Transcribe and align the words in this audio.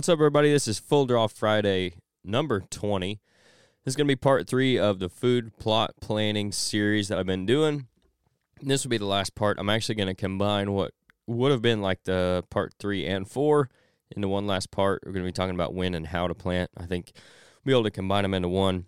What's 0.00 0.08
up, 0.08 0.18
everybody? 0.18 0.50
This 0.50 0.66
is 0.66 0.78
Full 0.78 1.04
Draw 1.04 1.26
Friday 1.26 1.92
number 2.24 2.60
20. 2.70 3.20
This 3.84 3.92
is 3.92 3.96
going 3.96 4.06
to 4.06 4.10
be 4.10 4.16
part 4.16 4.48
three 4.48 4.78
of 4.78 4.98
the 4.98 5.10
food 5.10 5.54
plot 5.58 5.90
planning 6.00 6.52
series 6.52 7.08
that 7.08 7.18
I've 7.18 7.26
been 7.26 7.44
doing. 7.44 7.86
This 8.62 8.82
will 8.82 8.88
be 8.88 8.96
the 8.96 9.04
last 9.04 9.34
part. 9.34 9.58
I'm 9.58 9.68
actually 9.68 9.96
going 9.96 10.08
to 10.08 10.14
combine 10.14 10.72
what 10.72 10.94
would 11.26 11.52
have 11.52 11.60
been 11.60 11.82
like 11.82 12.04
the 12.04 12.44
part 12.48 12.72
three 12.78 13.04
and 13.06 13.28
four 13.28 13.68
into 14.16 14.26
one 14.26 14.46
last 14.46 14.70
part. 14.70 15.02
We're 15.04 15.12
going 15.12 15.26
to 15.26 15.28
be 15.28 15.32
talking 15.32 15.54
about 15.54 15.74
when 15.74 15.94
and 15.94 16.06
how 16.06 16.28
to 16.28 16.34
plant. 16.34 16.70
I 16.78 16.86
think 16.86 17.12
we'll 17.62 17.74
be 17.74 17.78
able 17.78 17.84
to 17.84 17.90
combine 17.90 18.22
them 18.22 18.32
into 18.32 18.48
one, 18.48 18.86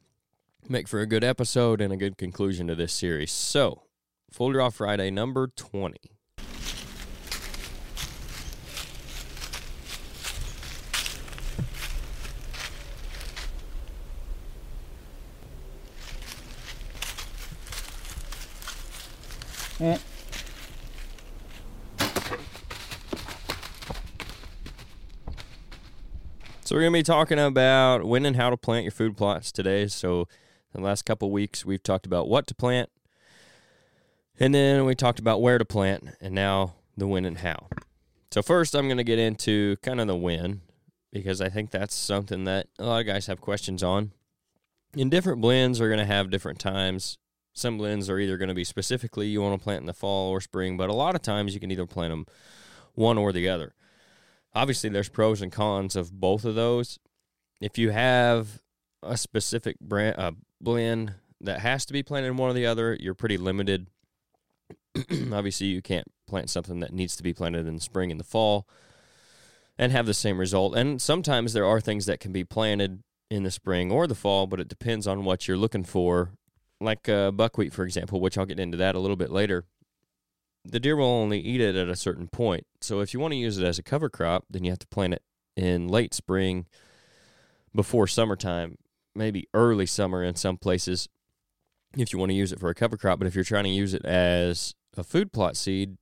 make 0.66 0.88
for 0.88 1.00
a 1.00 1.06
good 1.06 1.24
episode 1.24 1.82
and 1.82 1.92
a 1.92 1.98
good 1.98 2.16
conclusion 2.16 2.68
to 2.68 2.74
this 2.74 2.94
series. 2.94 3.32
So, 3.32 3.82
Full 4.30 4.52
Draw 4.52 4.70
Friday 4.70 5.10
number 5.10 5.48
20. 5.48 6.11
So 26.64 26.76
we're 26.76 26.82
to 26.92 26.98
be 27.00 27.02
talking 27.02 27.40
about 27.40 28.04
when 28.04 28.24
and 28.24 28.36
how 28.36 28.50
to 28.50 28.56
plant 28.56 28.84
your 28.84 28.92
food 28.92 29.16
plots 29.16 29.50
today. 29.50 29.88
So 29.88 30.28
the 30.72 30.80
last 30.80 31.04
couple 31.04 31.32
weeks 31.32 31.64
we've 31.64 31.82
talked 31.82 32.06
about 32.06 32.28
what 32.28 32.46
to 32.46 32.54
plant, 32.54 32.90
and 34.38 34.54
then 34.54 34.84
we 34.84 34.94
talked 34.94 35.18
about 35.18 35.42
where 35.42 35.58
to 35.58 35.64
plant, 35.64 36.10
and 36.20 36.32
now 36.32 36.76
the 36.96 37.08
when 37.08 37.24
and 37.24 37.38
how. 37.38 37.66
So 38.30 38.40
first 38.40 38.76
I'm 38.76 38.86
to 38.98 39.04
get 39.04 39.18
into 39.18 39.76
kind 39.82 40.00
of 40.00 40.06
the 40.06 40.14
when 40.16 40.60
because 41.12 41.40
I 41.40 41.48
think 41.48 41.72
that's 41.72 41.94
something 41.94 42.44
that 42.44 42.68
a 42.78 42.84
lot 42.84 43.00
of 43.00 43.06
guys 43.06 43.26
have 43.26 43.40
questions 43.40 43.82
on. 43.82 44.12
And 44.96 45.10
different 45.10 45.40
blends 45.40 45.80
are 45.80 45.88
to 45.98 46.04
have 46.06 46.30
different 46.30 46.60
times. 46.60 47.18
Some 47.52 47.78
blends 47.78 48.08
are 48.08 48.18
either 48.18 48.38
going 48.38 48.48
to 48.48 48.54
be 48.54 48.64
specifically 48.64 49.28
you 49.28 49.42
want 49.42 49.58
to 49.58 49.62
plant 49.62 49.80
in 49.80 49.86
the 49.86 49.92
fall 49.92 50.30
or 50.30 50.40
spring, 50.40 50.76
but 50.76 50.88
a 50.88 50.94
lot 50.94 51.14
of 51.14 51.22
times 51.22 51.54
you 51.54 51.60
can 51.60 51.70
either 51.70 51.86
plant 51.86 52.12
them 52.12 52.26
one 52.94 53.18
or 53.18 53.32
the 53.32 53.48
other 53.48 53.74
obviously 54.54 54.90
there's 54.90 55.08
pros 55.08 55.42
and 55.42 55.52
cons 55.52 55.96
of 55.96 56.12
both 56.12 56.44
of 56.44 56.54
those. 56.54 56.98
If 57.60 57.78
you 57.78 57.90
have 57.90 58.60
a 59.02 59.16
specific 59.16 59.78
brand 59.80 60.16
uh, 60.18 60.32
blend 60.60 61.14
that 61.40 61.60
has 61.60 61.84
to 61.86 61.92
be 61.92 62.02
planted 62.02 62.28
in 62.28 62.36
one 62.36 62.50
or 62.50 62.54
the 62.54 62.66
other, 62.66 62.96
you're 63.00 63.14
pretty 63.14 63.36
limited. 63.36 63.88
obviously, 65.32 65.68
you 65.68 65.82
can't 65.82 66.06
plant 66.26 66.50
something 66.50 66.80
that 66.80 66.92
needs 66.92 67.16
to 67.16 67.22
be 67.22 67.32
planted 67.32 67.66
in 67.66 67.74
the 67.74 67.80
spring 67.80 68.10
and 68.10 68.20
the 68.20 68.24
fall 68.24 68.68
and 69.78 69.90
have 69.92 70.06
the 70.06 70.14
same 70.14 70.38
result. 70.38 70.76
And 70.76 71.00
sometimes 71.00 71.52
there 71.52 71.66
are 71.66 71.80
things 71.80 72.06
that 72.06 72.20
can 72.20 72.32
be 72.32 72.44
planted 72.44 73.02
in 73.30 73.42
the 73.42 73.50
spring 73.50 73.90
or 73.90 74.06
the 74.06 74.14
fall, 74.14 74.46
but 74.46 74.60
it 74.60 74.68
depends 74.68 75.06
on 75.06 75.24
what 75.24 75.48
you're 75.48 75.56
looking 75.56 75.84
for. 75.84 76.32
Like 76.82 77.08
uh, 77.08 77.30
buckwheat, 77.30 77.72
for 77.72 77.84
example, 77.84 78.20
which 78.20 78.36
I'll 78.36 78.46
get 78.46 78.60
into 78.60 78.76
that 78.78 78.94
a 78.94 78.98
little 78.98 79.16
bit 79.16 79.30
later 79.30 79.64
the 80.64 80.80
deer 80.80 80.96
will 80.96 81.06
only 81.06 81.40
eat 81.40 81.60
it 81.60 81.74
at 81.74 81.88
a 81.88 81.96
certain 81.96 82.28
point. 82.28 82.66
So 82.80 83.00
if 83.00 83.12
you 83.12 83.20
want 83.20 83.32
to 83.32 83.38
use 83.38 83.58
it 83.58 83.64
as 83.64 83.78
a 83.78 83.82
cover 83.82 84.08
crop, 84.08 84.44
then 84.48 84.64
you 84.64 84.70
have 84.70 84.78
to 84.80 84.86
plant 84.86 85.14
it 85.14 85.22
in 85.56 85.88
late 85.88 86.14
spring 86.14 86.66
before 87.74 88.06
summertime, 88.06 88.76
maybe 89.14 89.48
early 89.54 89.86
summer 89.86 90.22
in 90.22 90.34
some 90.34 90.56
places 90.56 91.08
if 91.96 92.12
you 92.12 92.18
want 92.18 92.30
to 92.30 92.36
use 92.36 92.52
it 92.52 92.60
for 92.60 92.70
a 92.70 92.74
cover 92.74 92.96
crop. 92.96 93.18
But 93.18 93.26
if 93.26 93.34
you're 93.34 93.44
trying 93.44 93.64
to 93.64 93.70
use 93.70 93.92
it 93.92 94.04
as 94.04 94.74
a 94.96 95.02
food 95.02 95.32
plot 95.32 95.56
seed 95.56 95.96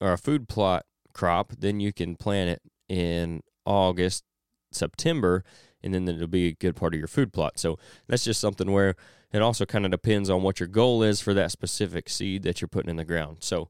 or 0.00 0.12
a 0.12 0.18
food 0.18 0.48
plot 0.48 0.86
crop, 1.12 1.52
then 1.58 1.80
you 1.80 1.92
can 1.92 2.16
plant 2.16 2.50
it 2.50 2.62
in 2.88 3.42
August, 3.66 4.24
September, 4.72 5.44
and 5.82 5.94
then 5.94 6.08
it'll 6.08 6.26
be 6.26 6.48
a 6.48 6.54
good 6.54 6.76
part 6.76 6.94
of 6.94 6.98
your 6.98 7.08
food 7.08 7.32
plot. 7.32 7.58
So 7.58 7.78
that's 8.06 8.24
just 8.24 8.40
something 8.40 8.72
where 8.72 8.96
it 9.32 9.42
also 9.42 9.66
kind 9.66 9.84
of 9.84 9.90
depends 9.90 10.30
on 10.30 10.42
what 10.42 10.60
your 10.60 10.68
goal 10.68 11.02
is 11.02 11.20
for 11.20 11.34
that 11.34 11.50
specific 11.50 12.08
seed 12.08 12.42
that 12.42 12.60
you're 12.60 12.68
putting 12.68 12.90
in 12.90 12.96
the 12.96 13.04
ground. 13.04 13.38
So 13.40 13.68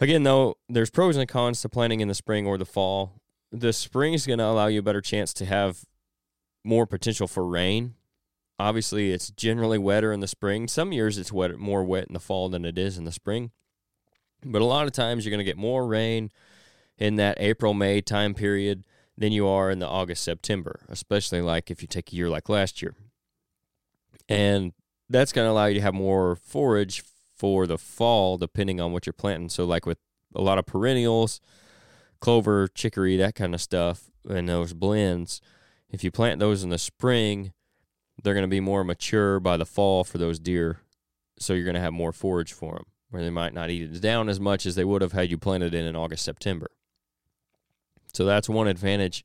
Again, 0.00 0.24
though, 0.24 0.56
there's 0.68 0.90
pros 0.90 1.16
and 1.16 1.28
cons 1.28 1.60
to 1.62 1.68
planting 1.68 2.00
in 2.00 2.08
the 2.08 2.14
spring 2.14 2.46
or 2.46 2.58
the 2.58 2.64
fall. 2.64 3.20
The 3.52 3.72
spring 3.72 4.12
is 4.12 4.26
going 4.26 4.40
to 4.40 4.44
allow 4.44 4.66
you 4.66 4.80
a 4.80 4.82
better 4.82 5.00
chance 5.00 5.32
to 5.34 5.46
have 5.46 5.84
more 6.64 6.86
potential 6.86 7.28
for 7.28 7.46
rain. 7.46 7.94
Obviously, 8.58 9.12
it's 9.12 9.30
generally 9.30 9.78
wetter 9.78 10.12
in 10.12 10.20
the 10.20 10.28
spring. 10.28 10.66
Some 10.66 10.92
years 10.92 11.18
it's 11.18 11.32
wet, 11.32 11.56
more 11.58 11.84
wet 11.84 12.06
in 12.08 12.14
the 12.14 12.20
fall 12.20 12.48
than 12.48 12.64
it 12.64 12.78
is 12.78 12.98
in 12.98 13.04
the 13.04 13.12
spring. 13.12 13.52
But 14.44 14.62
a 14.62 14.66
lot 14.66 14.86
of 14.86 14.92
times 14.92 15.24
you're 15.24 15.30
going 15.30 15.38
to 15.38 15.44
get 15.44 15.56
more 15.56 15.86
rain 15.86 16.30
in 16.98 17.16
that 17.16 17.36
April 17.40 17.72
May 17.72 18.00
time 18.00 18.34
period 18.34 18.84
than 19.16 19.32
you 19.32 19.46
are 19.46 19.70
in 19.70 19.78
the 19.78 19.88
August 19.88 20.24
September, 20.24 20.80
especially 20.88 21.40
like 21.40 21.70
if 21.70 21.82
you 21.82 21.88
take 21.88 22.12
a 22.12 22.16
year 22.16 22.28
like 22.28 22.48
last 22.48 22.82
year. 22.82 22.94
And 24.28 24.72
that's 25.08 25.32
going 25.32 25.46
to 25.46 25.50
allow 25.52 25.66
you 25.66 25.74
to 25.74 25.80
have 25.80 25.94
more 25.94 26.36
forage 26.36 27.02
for 27.34 27.66
the 27.66 27.78
fall, 27.78 28.38
depending 28.38 28.80
on 28.80 28.92
what 28.92 29.06
you're 29.06 29.12
planting. 29.12 29.48
So, 29.48 29.64
like 29.64 29.86
with 29.86 29.98
a 30.34 30.40
lot 30.40 30.58
of 30.58 30.66
perennials, 30.66 31.40
clover, 32.20 32.68
chicory, 32.68 33.16
that 33.16 33.34
kind 33.34 33.54
of 33.54 33.60
stuff, 33.60 34.10
and 34.28 34.48
those 34.48 34.72
blends, 34.72 35.40
if 35.90 36.02
you 36.02 36.10
plant 36.10 36.40
those 36.40 36.62
in 36.62 36.70
the 36.70 36.78
spring, 36.78 37.52
they're 38.22 38.34
going 38.34 38.44
to 38.44 38.48
be 38.48 38.60
more 38.60 38.84
mature 38.84 39.40
by 39.40 39.56
the 39.56 39.66
fall 39.66 40.04
for 40.04 40.18
those 40.18 40.38
deer. 40.38 40.80
So, 41.38 41.52
you're 41.52 41.64
going 41.64 41.74
to 41.74 41.80
have 41.80 41.92
more 41.92 42.12
forage 42.12 42.52
for 42.52 42.74
them, 42.74 42.86
where 43.10 43.22
they 43.22 43.30
might 43.30 43.54
not 43.54 43.70
eat 43.70 43.82
it 43.82 44.00
down 44.00 44.28
as 44.28 44.40
much 44.40 44.64
as 44.64 44.74
they 44.74 44.84
would 44.84 45.02
have 45.02 45.12
had 45.12 45.30
you 45.30 45.36
planted 45.36 45.74
in 45.74 45.84
in 45.84 45.96
August, 45.96 46.24
September. 46.24 46.70
So, 48.14 48.24
that's 48.24 48.48
one 48.48 48.68
advantage 48.68 49.24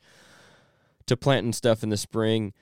to 1.06 1.16
planting 1.16 1.54
stuff 1.54 1.84
in 1.84 1.90
the 1.90 1.98
spring. 1.98 2.54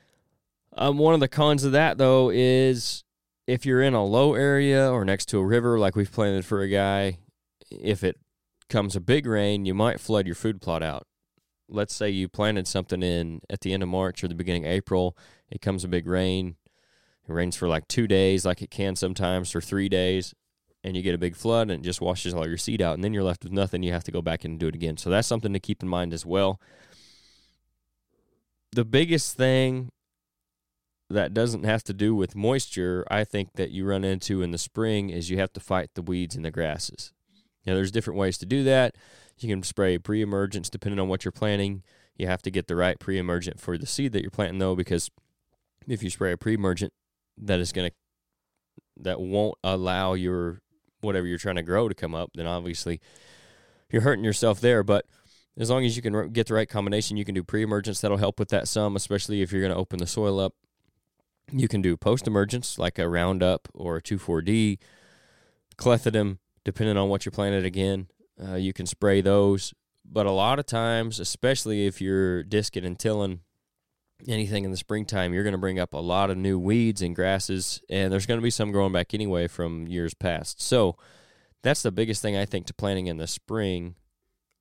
Um, 0.77 0.99
one 0.99 1.15
of 1.15 1.19
the 1.19 1.27
cons 1.27 1.63
of 1.63 1.71
that, 1.71 1.97
though, 1.97 2.29
is 2.29 3.03
if 3.47 3.65
you're 3.65 3.81
in 3.81 3.95
a 3.95 4.05
low 4.05 4.35
area 4.35 4.91
or 4.91 5.03
next 5.03 5.25
to 5.29 5.39
a 5.39 5.45
river, 5.45 5.79
like 5.79 5.95
we've 5.95 6.11
planted 6.11 6.45
for 6.45 6.61
a 6.61 6.69
guy, 6.69 7.17
if 7.71 8.03
it 8.03 8.17
comes 8.69 8.95
a 8.95 9.01
big 9.01 9.25
rain, 9.25 9.65
you 9.65 9.73
might 9.73 9.99
flood 9.99 10.27
your 10.27 10.35
food 10.35 10.61
plot 10.61 10.83
out. 10.83 11.07
Let's 11.67 11.95
say 11.95 12.09
you 12.09 12.29
planted 12.29 12.67
something 12.67 13.01
in 13.01 13.41
at 13.49 13.61
the 13.61 13.73
end 13.73 13.81
of 13.81 13.89
March 13.89 14.23
or 14.23 14.27
the 14.27 14.35
beginning 14.35 14.65
of 14.65 14.71
April, 14.71 15.17
it 15.49 15.61
comes 15.61 15.83
a 15.83 15.87
big 15.87 16.07
rain. 16.07 16.57
It 17.27 17.33
rains 17.33 17.55
for 17.55 17.67
like 17.67 17.87
two 17.87 18.07
days, 18.07 18.45
like 18.45 18.61
it 18.61 18.69
can 18.69 18.95
sometimes, 18.95 19.51
for 19.51 19.59
three 19.59 19.89
days, 19.89 20.33
and 20.83 20.95
you 20.95 21.01
get 21.01 21.15
a 21.15 21.17
big 21.17 21.35
flood 21.35 21.69
and 21.69 21.81
it 21.81 21.85
just 21.85 22.01
washes 22.01 22.33
all 22.33 22.47
your 22.47 22.57
seed 22.57 22.81
out, 22.81 22.93
and 22.93 23.03
then 23.03 23.13
you're 23.13 23.23
left 23.23 23.43
with 23.43 23.51
nothing. 23.51 23.83
You 23.83 23.91
have 23.93 24.05
to 24.05 24.11
go 24.11 24.21
back 24.21 24.45
and 24.45 24.59
do 24.59 24.67
it 24.67 24.75
again. 24.75 24.95
So 24.97 25.09
that's 25.09 25.27
something 25.27 25.53
to 25.53 25.59
keep 25.59 25.81
in 25.81 25.89
mind 25.89 26.13
as 26.13 26.25
well. 26.25 26.61
The 28.73 28.85
biggest 28.85 29.35
thing 29.35 29.91
that 31.09 31.33
doesn't 31.33 31.63
have 31.63 31.83
to 31.85 31.93
do 31.93 32.15
with 32.15 32.35
moisture, 32.35 33.05
I 33.09 33.23
think 33.23 33.53
that 33.53 33.71
you 33.71 33.85
run 33.85 34.03
into 34.03 34.41
in 34.41 34.51
the 34.51 34.57
spring 34.57 35.09
is 35.09 35.29
you 35.29 35.39
have 35.39 35.53
to 35.53 35.59
fight 35.59 35.91
the 35.93 36.01
weeds 36.01 36.35
and 36.35 36.43
the 36.43 36.51
grasses. 36.51 37.13
Now, 37.65 37.75
there's 37.75 37.91
different 37.91 38.19
ways 38.19 38.37
to 38.39 38.45
do 38.45 38.63
that. 38.63 38.95
You 39.37 39.49
can 39.49 39.63
spray 39.63 39.97
pre-emergence 39.97 40.69
depending 40.69 40.99
on 40.99 41.07
what 41.07 41.23
you're 41.23 41.31
planting. 41.31 41.83
You 42.15 42.27
have 42.27 42.41
to 42.43 42.51
get 42.51 42.67
the 42.67 42.75
right 42.75 42.99
pre-emergent 42.99 43.59
for 43.59 43.77
the 43.77 43.85
seed 43.85 44.11
that 44.13 44.21
you're 44.21 44.31
planting, 44.31 44.59
though, 44.59 44.75
because 44.75 45.09
if 45.87 46.01
you 46.01 46.09
spray 46.09 46.31
a 46.31 46.37
pre-emergent, 46.37 46.91
that 47.37 47.59
is 47.59 47.71
going 47.71 47.89
to 47.89 47.95
that 48.99 49.21
won't 49.21 49.55
allow 49.63 50.13
your 50.13 50.61
whatever 51.01 51.27
you're 51.27 51.37
trying 51.37 51.55
to 51.55 51.61
grow 51.61 51.87
to 51.87 51.93
come 51.93 52.15
up. 52.15 52.31
Then 52.33 52.47
obviously 52.47 52.99
you're 53.91 54.01
hurting 54.01 54.25
yourself 54.25 54.59
there. 54.59 54.83
But 54.83 55.05
as 55.57 55.69
long 55.69 55.85
as 55.85 55.95
you 55.95 56.01
can 56.01 56.31
get 56.31 56.47
the 56.47 56.55
right 56.55 56.67
combination, 56.67 57.15
you 57.15 57.25
can 57.25 57.35
do 57.35 57.43
pre-emergence. 57.43 58.01
That'll 58.01 58.17
help 58.17 58.39
with 58.39 58.49
that 58.49 58.67
some, 58.67 58.95
especially 58.95 59.41
if 59.41 59.51
you're 59.51 59.61
going 59.61 59.73
to 59.73 59.77
open 59.77 59.99
the 59.99 60.07
soil 60.07 60.39
up 60.39 60.55
you 61.51 61.67
can 61.67 61.81
do 61.81 61.95
post 61.95 62.27
emergence 62.27 62.77
like 62.77 62.99
a 62.99 63.07
Roundup 63.07 63.67
or 63.73 63.97
a 63.97 64.01
2,4-D, 64.01 64.79
clethodim, 65.77 66.39
depending 66.63 66.97
on 66.97 67.09
what 67.09 67.25
you're 67.25 67.31
planted 67.31 67.65
again. 67.65 68.07
Uh, 68.41 68.55
you 68.55 68.73
can 68.73 68.85
spray 68.85 69.21
those. 69.21 69.73
But 70.09 70.25
a 70.25 70.31
lot 70.31 70.59
of 70.59 70.65
times, 70.65 71.19
especially 71.19 71.85
if 71.85 72.01
you're 72.01 72.43
disking 72.43 72.85
and 72.85 72.97
tilling 72.97 73.41
anything 74.27 74.63
in 74.63 74.71
the 74.71 74.77
springtime, 74.77 75.33
you're 75.33 75.43
going 75.43 75.53
to 75.53 75.59
bring 75.59 75.79
up 75.79 75.93
a 75.93 75.97
lot 75.97 76.29
of 76.29 76.37
new 76.37 76.57
weeds 76.57 77.01
and 77.01 77.15
grasses, 77.15 77.81
and 77.89 78.11
there's 78.11 78.25
going 78.25 78.39
to 78.39 78.43
be 78.43 78.49
some 78.49 78.71
growing 78.71 78.93
back 78.93 79.13
anyway 79.13 79.47
from 79.47 79.87
years 79.87 80.13
past. 80.13 80.61
So 80.61 80.95
that's 81.61 81.83
the 81.83 81.91
biggest 81.91 82.21
thing 82.21 82.37
I 82.37 82.45
think 82.45 82.65
to 82.67 82.73
planting 82.73 83.07
in 83.07 83.17
the 83.17 83.27
spring. 83.27 83.95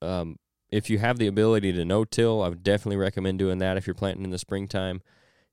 Um, 0.01 0.37
if 0.69 0.89
you 0.89 0.99
have 0.99 1.17
the 1.17 1.27
ability 1.27 1.71
to 1.73 1.85
no 1.85 2.03
till, 2.03 2.43
I 2.43 2.49
would 2.49 2.63
definitely 2.63 2.97
recommend 2.97 3.39
doing 3.39 3.59
that 3.59 3.77
if 3.77 3.87
you're 3.87 3.93
planting 3.93 4.25
in 4.25 4.31
the 4.31 4.37
springtime 4.37 5.01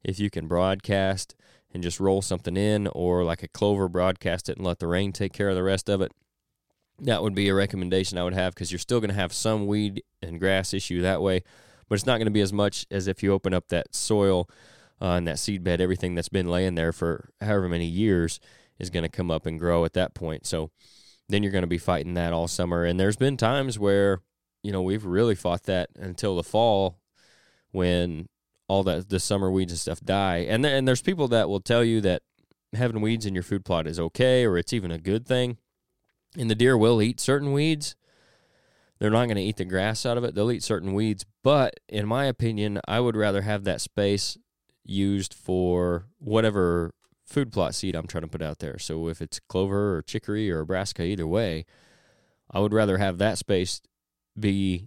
if 0.04 0.20
you 0.20 0.30
can 0.30 0.46
broadcast 0.46 1.34
and 1.72 1.82
just 1.82 1.98
roll 1.98 2.22
something 2.22 2.56
in, 2.56 2.86
or 2.88 3.24
like 3.24 3.42
a 3.42 3.48
clover, 3.48 3.88
broadcast 3.88 4.48
it 4.48 4.56
and 4.56 4.66
let 4.66 4.78
the 4.78 4.86
rain 4.86 5.12
take 5.12 5.32
care 5.32 5.48
of 5.48 5.56
the 5.56 5.62
rest 5.62 5.88
of 5.88 6.00
it. 6.00 6.12
That 7.00 7.22
would 7.22 7.34
be 7.34 7.48
a 7.48 7.54
recommendation 7.54 8.16
I 8.16 8.22
would 8.22 8.34
have 8.34 8.54
because 8.54 8.70
you're 8.70 8.78
still 8.78 9.00
going 9.00 9.10
to 9.10 9.16
have 9.16 9.32
some 9.32 9.66
weed 9.66 10.04
and 10.22 10.38
grass 10.38 10.72
issue 10.72 11.02
that 11.02 11.20
way, 11.20 11.42
but 11.88 11.96
it's 11.96 12.06
not 12.06 12.18
going 12.18 12.26
to 12.26 12.30
be 12.30 12.40
as 12.40 12.52
much 12.52 12.86
as 12.90 13.08
if 13.08 13.22
you 13.22 13.32
open 13.32 13.52
up 13.52 13.68
that 13.68 13.94
soil 13.94 14.48
uh, 15.02 15.14
and 15.14 15.26
that 15.26 15.40
seed 15.40 15.64
bed. 15.64 15.80
Everything 15.80 16.14
that's 16.14 16.28
been 16.28 16.48
laying 16.48 16.76
there 16.76 16.92
for 16.92 17.30
however 17.40 17.68
many 17.68 17.86
years 17.86 18.38
is 18.78 18.90
going 18.90 19.02
to 19.02 19.08
come 19.08 19.30
up 19.30 19.44
and 19.46 19.58
grow 19.58 19.84
at 19.84 19.94
that 19.94 20.14
point. 20.14 20.46
So 20.46 20.70
then 21.28 21.42
you're 21.42 21.52
going 21.52 21.62
to 21.62 21.68
be 21.68 21.78
fighting 21.78 22.14
that 22.14 22.32
all 22.32 22.46
summer. 22.46 22.84
And 22.84 23.00
there's 23.00 23.16
been 23.16 23.36
times 23.36 23.78
where, 23.78 24.20
you 24.62 24.70
know, 24.70 24.82
we've 24.82 25.04
really 25.04 25.34
fought 25.34 25.64
that 25.64 25.90
until 25.96 26.36
the 26.36 26.44
fall 26.44 27.00
when 27.72 28.28
all 28.68 28.82
that 28.84 29.08
the 29.08 29.20
summer 29.20 29.50
weeds 29.50 29.72
and 29.72 29.78
stuff 29.78 30.00
die. 30.00 30.38
And 30.38 30.64
there, 30.64 30.76
and 30.76 30.86
there's 30.86 31.02
people 31.02 31.28
that 31.28 31.48
will 31.48 31.60
tell 31.60 31.84
you 31.84 32.00
that 32.02 32.22
having 32.74 33.00
weeds 33.00 33.26
in 33.26 33.34
your 33.34 33.42
food 33.42 33.64
plot 33.64 33.86
is 33.86 34.00
okay 34.00 34.44
or 34.44 34.56
it's 34.56 34.72
even 34.72 34.90
a 34.90 34.98
good 34.98 35.26
thing. 35.26 35.58
And 36.36 36.50
the 36.50 36.54
deer 36.54 36.76
will 36.76 37.00
eat 37.00 37.20
certain 37.20 37.52
weeds. 37.52 37.94
They're 38.98 39.10
not 39.10 39.26
going 39.26 39.36
to 39.36 39.42
eat 39.42 39.56
the 39.56 39.64
grass 39.64 40.06
out 40.06 40.16
of 40.16 40.24
it. 40.24 40.34
They'll 40.34 40.50
eat 40.50 40.62
certain 40.62 40.94
weeds, 40.94 41.24
but 41.42 41.78
in 41.88 42.06
my 42.06 42.24
opinion, 42.24 42.80
I 42.86 43.00
would 43.00 43.16
rather 43.16 43.42
have 43.42 43.64
that 43.64 43.80
space 43.80 44.38
used 44.84 45.34
for 45.34 46.06
whatever 46.18 46.92
food 47.24 47.52
plot 47.52 47.74
seed 47.74 47.94
I'm 47.94 48.06
trying 48.06 48.22
to 48.22 48.28
put 48.28 48.42
out 48.42 48.60
there. 48.60 48.78
So 48.78 49.08
if 49.08 49.20
it's 49.20 49.40
clover 49.48 49.96
or 49.96 50.02
chicory 50.02 50.50
or 50.50 50.64
brassica, 50.64 51.02
either 51.02 51.26
way, 51.26 51.66
I 52.50 52.60
would 52.60 52.72
rather 52.72 52.98
have 52.98 53.18
that 53.18 53.38
space 53.38 53.80
be 54.38 54.86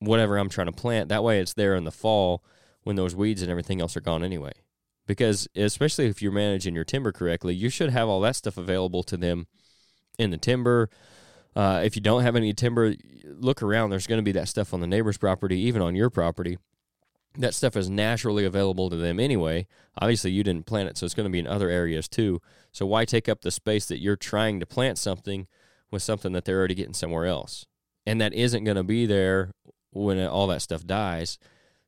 whatever 0.00 0.36
I'm 0.36 0.48
trying 0.48 0.66
to 0.66 0.72
plant. 0.72 1.08
That 1.08 1.24
way 1.24 1.40
it's 1.40 1.54
there 1.54 1.74
in 1.74 1.84
the 1.84 1.90
fall 1.90 2.44
when 2.84 2.96
those 2.96 3.14
weeds 3.14 3.42
and 3.42 3.50
everything 3.50 3.80
else 3.80 3.96
are 3.96 4.00
gone 4.00 4.24
anyway. 4.24 4.52
Because 5.06 5.48
especially 5.56 6.06
if 6.06 6.20
you're 6.20 6.32
managing 6.32 6.74
your 6.74 6.84
timber 6.84 7.12
correctly, 7.12 7.54
you 7.54 7.70
should 7.70 7.90
have 7.90 8.08
all 8.08 8.20
that 8.20 8.36
stuff 8.36 8.56
available 8.56 9.02
to 9.04 9.16
them 9.16 9.46
in 10.18 10.30
the 10.30 10.36
timber. 10.36 10.90
Uh, 11.56 11.80
if 11.82 11.96
you 11.96 12.02
don't 12.02 12.22
have 12.22 12.36
any 12.36 12.52
timber, 12.52 12.94
look 13.24 13.62
around. 13.62 13.90
There's 13.90 14.06
going 14.06 14.18
to 14.18 14.24
be 14.24 14.32
that 14.32 14.48
stuff 14.48 14.74
on 14.74 14.80
the 14.80 14.86
neighbor's 14.86 15.18
property, 15.18 15.58
even 15.60 15.82
on 15.82 15.96
your 15.96 16.10
property. 16.10 16.58
That 17.36 17.54
stuff 17.54 17.76
is 17.76 17.88
naturally 17.88 18.44
available 18.44 18.90
to 18.90 18.96
them 18.96 19.18
anyway. 19.18 19.66
Obviously, 20.00 20.30
you 20.30 20.42
didn't 20.42 20.66
plant 20.66 20.88
it, 20.88 20.98
so 20.98 21.06
it's 21.06 21.14
going 21.14 21.28
to 21.28 21.32
be 21.32 21.38
in 21.38 21.46
other 21.46 21.70
areas 21.70 22.08
too. 22.08 22.40
So 22.72 22.84
why 22.84 23.04
take 23.04 23.28
up 23.28 23.40
the 23.40 23.50
space 23.50 23.86
that 23.86 24.00
you're 24.00 24.16
trying 24.16 24.60
to 24.60 24.66
plant 24.66 24.98
something 24.98 25.46
with 25.90 26.02
something 26.02 26.32
that 26.32 26.44
they're 26.44 26.58
already 26.58 26.74
getting 26.74 26.94
somewhere 26.94 27.26
else? 27.26 27.66
And 28.06 28.20
that 28.20 28.34
isn't 28.34 28.64
going 28.64 28.76
to 28.76 28.82
be 28.82 29.06
there 29.06 29.52
when 29.90 30.24
all 30.26 30.46
that 30.48 30.62
stuff 30.62 30.86
dies. 30.86 31.38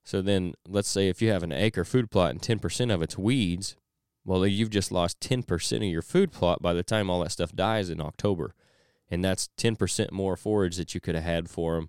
So 0.05 0.23
then, 0.23 0.55
let's 0.67 0.89
say 0.89 1.09
if 1.09 1.21
you 1.21 1.31
have 1.31 1.43
an 1.43 1.53
acre 1.53 1.85
food 1.85 2.11
plot 2.11 2.31
and 2.31 2.41
10% 2.41 2.93
of 2.93 3.03
it's 3.03 3.19
weeds, 3.19 3.77
well, 4.25 4.47
you've 4.47 4.71
just 4.71 4.93
lost 4.93 5.21
10% 5.21 5.77
of 5.77 5.83
your 5.83 6.03
food 6.03 6.33
plot 6.33 6.63
by 6.63 6.73
the 6.73 6.83
time 6.83 7.11
all 7.11 7.21
that 7.21 7.33
stuff 7.33 7.53
dies 7.53 7.91
in 7.91 8.01
October. 8.01 8.55
And 9.11 9.25
that's 9.25 9.49
10% 9.59 10.13
more 10.13 10.37
forage 10.37 10.77
that 10.77 10.95
you 10.95 11.01
could 11.01 11.15
have 11.15 11.25
had 11.25 11.51
for 11.51 11.75
them 11.75 11.89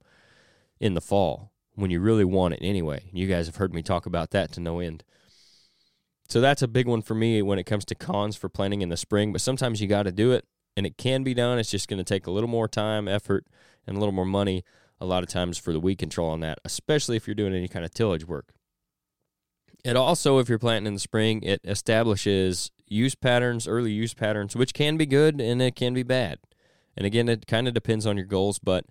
in 0.79 0.93
the 0.93 1.01
fall 1.01 1.51
when 1.75 1.91
you 1.91 1.99
really 1.99 2.25
want 2.25 2.53
it 2.53 2.59
anyway. 2.61 3.09
You 3.13 3.27
guys 3.27 3.45
have 3.45 3.57
heard 3.57 3.73
me 3.73 3.81
talk 3.81 4.05
about 4.05 4.31
that 4.31 4.51
to 4.53 4.59
no 4.59 4.79
end. 4.79 5.03
So 6.27 6.41
that's 6.41 6.61
a 6.61 6.67
big 6.67 6.87
one 6.87 7.01
for 7.01 7.13
me 7.13 7.41
when 7.41 7.59
it 7.59 7.65
comes 7.65 7.85
to 7.85 7.95
cons 7.95 8.35
for 8.35 8.49
planting 8.49 8.81
in 8.81 8.89
the 8.89 8.97
spring, 8.97 9.31
but 9.31 9.41
sometimes 9.41 9.81
you 9.81 9.87
got 9.87 10.03
to 10.03 10.11
do 10.11 10.31
it 10.31 10.45
and 10.77 10.85
it 10.85 10.97
can 10.97 11.23
be 11.23 11.33
done. 11.33 11.59
It's 11.59 11.69
just 11.69 11.89
going 11.89 11.97
to 11.97 12.03
take 12.03 12.25
a 12.25 12.31
little 12.31 12.49
more 12.49 12.67
time, 12.67 13.07
effort, 13.07 13.45
and 13.85 13.97
a 13.97 13.99
little 13.99 14.13
more 14.13 14.25
money 14.25 14.63
a 15.01 15.05
lot 15.05 15.23
of 15.23 15.29
times 15.29 15.57
for 15.57 15.73
the 15.73 15.79
weed 15.79 15.97
control 15.97 16.29
on 16.29 16.39
that, 16.41 16.59
especially 16.63 17.17
if 17.17 17.27
you're 17.27 17.35
doing 17.35 17.55
any 17.55 17.67
kind 17.67 17.83
of 17.83 17.93
tillage 17.93 18.25
work. 18.25 18.53
It 19.83 19.95
also, 19.95 20.37
if 20.37 20.47
you're 20.47 20.59
planting 20.59 20.87
in 20.87 20.93
the 20.93 20.99
spring, 20.99 21.41
it 21.41 21.59
establishes 21.63 22.71
use 22.87 23.15
patterns, 23.15 23.67
early 23.67 23.91
use 23.91 24.13
patterns, 24.13 24.55
which 24.55 24.75
can 24.75 24.95
be 24.95 25.07
good 25.07 25.41
and 25.41 25.59
it 25.59 25.75
can 25.75 25.95
be 25.95 26.03
bad. 26.03 26.37
And 26.95 27.07
again, 27.07 27.27
it 27.27 27.47
kind 27.47 27.67
of 27.67 27.73
depends 27.73 28.05
on 28.05 28.15
your 28.15 28.27
goals. 28.27 28.59
But 28.59 28.85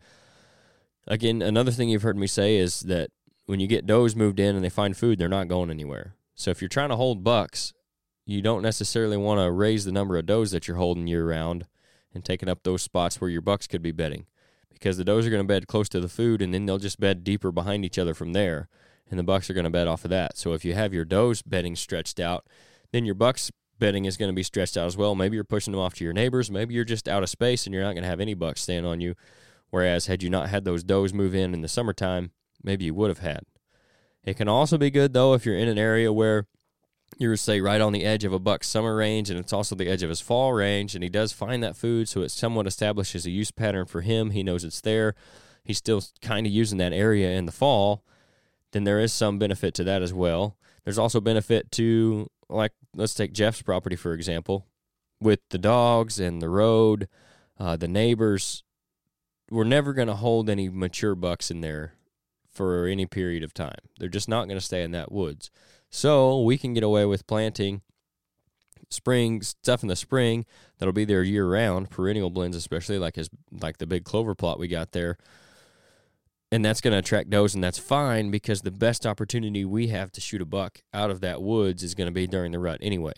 again, 1.06 1.42
another 1.42 1.70
thing 1.70 1.88
you've 1.88 2.02
heard 2.02 2.16
me 2.16 2.26
say 2.26 2.56
is 2.56 2.80
that 2.80 3.10
when 3.46 3.60
you 3.60 3.68
get 3.68 3.86
does 3.86 4.16
moved 4.16 4.40
in 4.40 4.56
and 4.56 4.64
they 4.64 4.70
find 4.70 4.96
food, 4.96 5.18
they're 5.18 5.28
not 5.28 5.48
going 5.48 5.70
anywhere. 5.70 6.16
So 6.34 6.50
if 6.50 6.60
you're 6.60 6.68
trying 6.68 6.88
to 6.88 6.96
hold 6.96 7.22
bucks, 7.22 7.72
you 8.26 8.42
don't 8.42 8.62
necessarily 8.62 9.16
want 9.16 9.38
to 9.38 9.52
raise 9.52 9.84
the 9.84 9.92
number 9.92 10.16
of 10.16 10.26
does 10.26 10.50
that 10.50 10.66
you're 10.66 10.76
holding 10.76 11.06
year 11.06 11.28
round 11.28 11.66
and 12.12 12.24
taking 12.24 12.48
up 12.48 12.64
those 12.64 12.82
spots 12.82 13.20
where 13.20 13.30
your 13.30 13.42
bucks 13.42 13.68
could 13.68 13.82
be 13.82 13.92
bedding 13.92 14.26
because 14.80 14.96
the 14.96 15.04
does 15.04 15.26
are 15.26 15.30
going 15.30 15.42
to 15.42 15.46
bed 15.46 15.68
close 15.68 15.88
to 15.90 16.00
the 16.00 16.08
food 16.08 16.42
and 16.42 16.52
then 16.52 16.66
they'll 16.66 16.78
just 16.78 16.98
bed 16.98 17.22
deeper 17.22 17.52
behind 17.52 17.84
each 17.84 17.98
other 17.98 18.14
from 18.14 18.32
there 18.32 18.68
and 19.08 19.18
the 19.18 19.24
bucks 19.24 19.50
are 19.50 19.54
going 19.54 19.64
to 19.64 19.70
bed 19.70 19.86
off 19.86 20.04
of 20.04 20.10
that. 20.10 20.36
So 20.36 20.54
if 20.54 20.64
you 20.64 20.74
have 20.74 20.94
your 20.94 21.04
does 21.04 21.42
bedding 21.42 21.76
stretched 21.76 22.18
out 22.18 22.46
then 22.90 23.04
your 23.04 23.14
bucks 23.14 23.52
bedding 23.78 24.06
is 24.06 24.16
going 24.16 24.30
to 24.30 24.34
be 24.34 24.42
stretched 24.42 24.76
out 24.76 24.86
as 24.86 24.96
well. 24.96 25.14
Maybe 25.14 25.36
you're 25.36 25.44
pushing 25.44 25.72
them 25.72 25.80
off 25.80 25.94
to 25.94 26.04
your 26.04 26.12
neighbors. 26.12 26.50
Maybe 26.50 26.74
you're 26.74 26.84
just 26.84 27.08
out 27.08 27.22
of 27.22 27.28
space 27.28 27.66
and 27.66 27.74
you're 27.74 27.84
not 27.84 27.92
going 27.92 28.02
to 28.02 28.08
have 28.08 28.20
any 28.20 28.34
bucks 28.34 28.62
staying 28.62 28.84
on 28.84 29.00
you. 29.00 29.14
Whereas 29.70 30.06
had 30.06 30.22
you 30.22 30.30
not 30.30 30.48
had 30.48 30.64
those 30.64 30.82
does 30.82 31.14
move 31.14 31.34
in 31.34 31.54
in 31.54 31.60
the 31.60 31.68
summertime 31.68 32.32
maybe 32.62 32.84
you 32.86 32.94
would 32.94 33.08
have 33.08 33.20
had. 33.20 33.44
It 34.24 34.36
can 34.36 34.48
also 34.48 34.76
be 34.78 34.90
good 34.90 35.12
though 35.12 35.34
if 35.34 35.46
you're 35.46 35.56
in 35.56 35.68
an 35.68 35.78
area 35.78 36.12
where 36.12 36.46
you're 37.18 37.36
say 37.36 37.60
right 37.60 37.80
on 37.80 37.92
the 37.92 38.04
edge 38.04 38.24
of 38.24 38.32
a 38.32 38.38
buck's 38.38 38.68
summer 38.68 38.96
range 38.96 39.30
and 39.30 39.38
it's 39.38 39.52
also 39.52 39.74
the 39.74 39.88
edge 39.88 40.02
of 40.02 40.08
his 40.08 40.20
fall 40.20 40.52
range 40.52 40.94
and 40.94 41.02
he 41.02 41.10
does 41.10 41.32
find 41.32 41.62
that 41.62 41.76
food 41.76 42.08
so 42.08 42.22
it 42.22 42.30
somewhat 42.30 42.66
establishes 42.66 43.26
a 43.26 43.30
use 43.30 43.50
pattern 43.50 43.86
for 43.86 44.00
him. 44.00 44.30
He 44.30 44.42
knows 44.42 44.64
it's 44.64 44.80
there. 44.80 45.14
He's 45.64 45.78
still 45.78 46.02
kind 46.22 46.46
of 46.46 46.52
using 46.52 46.78
that 46.78 46.92
area 46.92 47.30
in 47.30 47.46
the 47.46 47.52
fall. 47.52 48.02
Then 48.72 48.84
there 48.84 49.00
is 49.00 49.12
some 49.12 49.38
benefit 49.38 49.74
to 49.74 49.84
that 49.84 50.02
as 50.02 50.14
well. 50.14 50.56
There's 50.84 50.98
also 50.98 51.20
benefit 51.20 51.70
to 51.72 52.30
like 52.48 52.72
let's 52.94 53.14
take 53.14 53.32
jeff's 53.32 53.62
property 53.62 53.96
for 53.96 54.14
example. 54.14 54.66
With 55.20 55.40
the 55.50 55.58
dogs 55.58 56.18
and 56.18 56.40
the 56.40 56.48
road 56.48 57.08
uh, 57.58 57.76
the 57.76 57.88
neighbors 57.88 58.64
we're 59.50 59.64
never 59.64 59.92
going 59.92 60.08
to 60.08 60.14
hold 60.14 60.48
any 60.48 60.68
mature 60.68 61.16
bucks 61.16 61.50
in 61.50 61.60
there 61.60 61.94
for 62.48 62.86
any 62.86 63.04
period 63.04 63.42
of 63.42 63.52
time. 63.52 63.78
They're 63.98 64.08
just 64.08 64.28
not 64.28 64.46
going 64.46 64.58
to 64.58 64.64
stay 64.64 64.82
in 64.82 64.92
that 64.92 65.10
woods 65.10 65.50
so 65.90 66.40
we 66.40 66.56
can 66.56 66.72
get 66.72 66.82
away 66.82 67.04
with 67.04 67.26
planting 67.26 67.82
spring 68.90 69.40
stuff 69.42 69.82
in 69.82 69.88
the 69.88 69.96
spring 69.96 70.44
that'll 70.78 70.92
be 70.92 71.04
there 71.04 71.22
year 71.22 71.48
round, 71.48 71.90
perennial 71.90 72.30
blends 72.30 72.56
especially 72.56 72.98
like 72.98 73.16
his 73.16 73.30
like 73.60 73.78
the 73.78 73.86
big 73.86 74.04
clover 74.04 74.34
plot 74.34 74.58
we 74.58 74.68
got 74.68 74.92
there. 74.92 75.16
And 76.52 76.64
that's 76.64 76.80
going 76.80 76.90
to 76.92 76.98
attract 76.98 77.30
does, 77.30 77.54
and 77.54 77.62
that's 77.62 77.78
fine 77.78 78.32
because 78.32 78.62
the 78.62 78.72
best 78.72 79.06
opportunity 79.06 79.64
we 79.64 79.86
have 79.88 80.10
to 80.12 80.20
shoot 80.20 80.42
a 80.42 80.44
buck 80.44 80.80
out 80.92 81.08
of 81.08 81.20
that 81.20 81.40
woods 81.40 81.84
is 81.84 81.94
going 81.94 82.08
to 82.08 82.12
be 82.12 82.26
during 82.26 82.50
the 82.50 82.58
rut 82.58 82.78
anyway. 82.82 83.12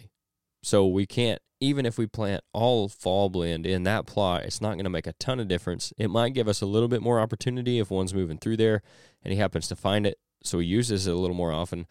So 0.62 0.86
we 0.86 1.06
can't, 1.06 1.40
even 1.58 1.86
if 1.86 1.96
we 1.96 2.06
plant 2.06 2.44
all 2.52 2.90
fall 2.90 3.30
blend 3.30 3.64
in 3.64 3.84
that 3.84 4.04
plot, 4.04 4.44
it's 4.44 4.60
not 4.60 4.74
going 4.74 4.84
to 4.84 4.90
make 4.90 5.06
a 5.06 5.14
ton 5.14 5.40
of 5.40 5.48
difference. 5.48 5.94
It 5.96 6.08
might 6.08 6.34
give 6.34 6.46
us 6.46 6.60
a 6.60 6.66
little 6.66 6.88
bit 6.88 7.00
more 7.00 7.20
opportunity 7.20 7.78
if 7.78 7.90
one's 7.90 8.12
moving 8.12 8.36
through 8.36 8.58
there 8.58 8.82
and 9.24 9.32
he 9.32 9.38
happens 9.38 9.66
to 9.68 9.76
find 9.76 10.06
it. 10.06 10.18
So 10.42 10.58
he 10.58 10.66
uses 10.66 11.06
it 11.06 11.12
a 11.12 11.16
little 11.16 11.36
more 11.36 11.52
often 11.52 11.86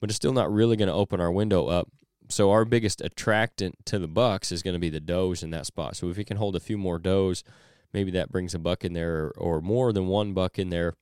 but 0.00 0.10
it's 0.10 0.16
still 0.16 0.32
not 0.32 0.52
really 0.52 0.76
going 0.76 0.88
to 0.88 0.94
open 0.94 1.20
our 1.20 1.32
window 1.32 1.66
up. 1.66 1.88
So 2.28 2.50
our 2.50 2.64
biggest 2.64 3.00
attractant 3.00 3.86
to 3.86 3.98
the 3.98 4.08
bucks 4.08 4.50
is 4.50 4.62
going 4.62 4.74
to 4.74 4.80
be 4.80 4.90
the 4.90 5.00
does 5.00 5.42
in 5.42 5.50
that 5.50 5.66
spot. 5.66 5.96
So 5.96 6.08
if 6.08 6.16
we 6.16 6.24
can 6.24 6.38
hold 6.38 6.56
a 6.56 6.60
few 6.60 6.76
more 6.76 6.98
does, 6.98 7.44
maybe 7.92 8.10
that 8.12 8.32
brings 8.32 8.54
a 8.54 8.58
buck 8.58 8.84
in 8.84 8.94
there 8.94 9.32
or 9.36 9.60
more 9.60 9.92
than 9.92 10.06
one 10.08 10.32
buck 10.32 10.58
in 10.58 10.70
there 10.70 10.94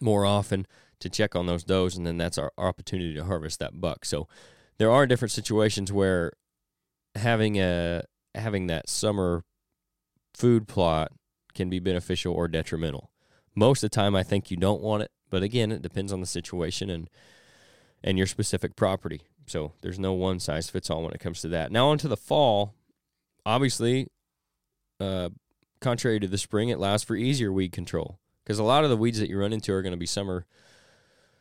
more 0.00 0.26
often 0.26 0.66
to 1.00 1.08
check 1.08 1.34
on 1.36 1.46
those 1.46 1.64
does, 1.64 1.96
and 1.96 2.06
then 2.06 2.16
that's 2.16 2.38
our 2.38 2.52
opportunity 2.58 3.14
to 3.14 3.24
harvest 3.24 3.58
that 3.58 3.80
buck. 3.80 4.04
So 4.04 4.28
there 4.78 4.90
are 4.90 5.06
different 5.06 5.32
situations 5.32 5.92
where 5.92 6.32
having 7.14 7.58
a 7.58 8.04
having 8.34 8.66
that 8.66 8.88
summer 8.88 9.44
food 10.34 10.66
plot 10.66 11.12
can 11.54 11.70
be 11.70 11.78
beneficial 11.78 12.34
or 12.34 12.48
detrimental. 12.48 13.10
Most 13.54 13.84
of 13.84 13.90
the 13.90 13.94
time, 13.94 14.16
I 14.16 14.24
think 14.24 14.50
you 14.50 14.56
don't 14.56 14.82
want 14.82 15.04
it, 15.04 15.12
but 15.30 15.42
again, 15.42 15.70
it 15.70 15.82
depends 15.82 16.12
on 16.12 16.20
the 16.20 16.26
situation 16.26 16.90
and 16.90 17.08
and 18.04 18.18
your 18.18 18.26
specific 18.26 18.76
property. 18.76 19.22
So 19.46 19.72
there's 19.80 19.98
no 19.98 20.12
one 20.12 20.38
size 20.38 20.70
fits 20.70 20.90
all 20.90 21.02
when 21.02 21.14
it 21.14 21.20
comes 21.20 21.40
to 21.40 21.48
that. 21.48 21.72
Now 21.72 21.88
onto 21.88 22.06
the 22.06 22.16
fall, 22.16 22.74
obviously, 23.44 24.08
uh, 25.00 25.30
contrary 25.80 26.20
to 26.20 26.28
the 26.28 26.38
spring, 26.38 26.68
it 26.68 26.74
allows 26.74 27.02
for 27.02 27.16
easier 27.16 27.52
weed 27.52 27.72
control 27.72 28.20
because 28.44 28.58
a 28.58 28.64
lot 28.64 28.84
of 28.84 28.90
the 28.90 28.96
weeds 28.96 29.18
that 29.18 29.30
you 29.30 29.38
run 29.38 29.52
into 29.52 29.72
are 29.72 29.82
going 29.82 29.92
to 29.92 29.98
be 29.98 30.06
summer. 30.06 30.46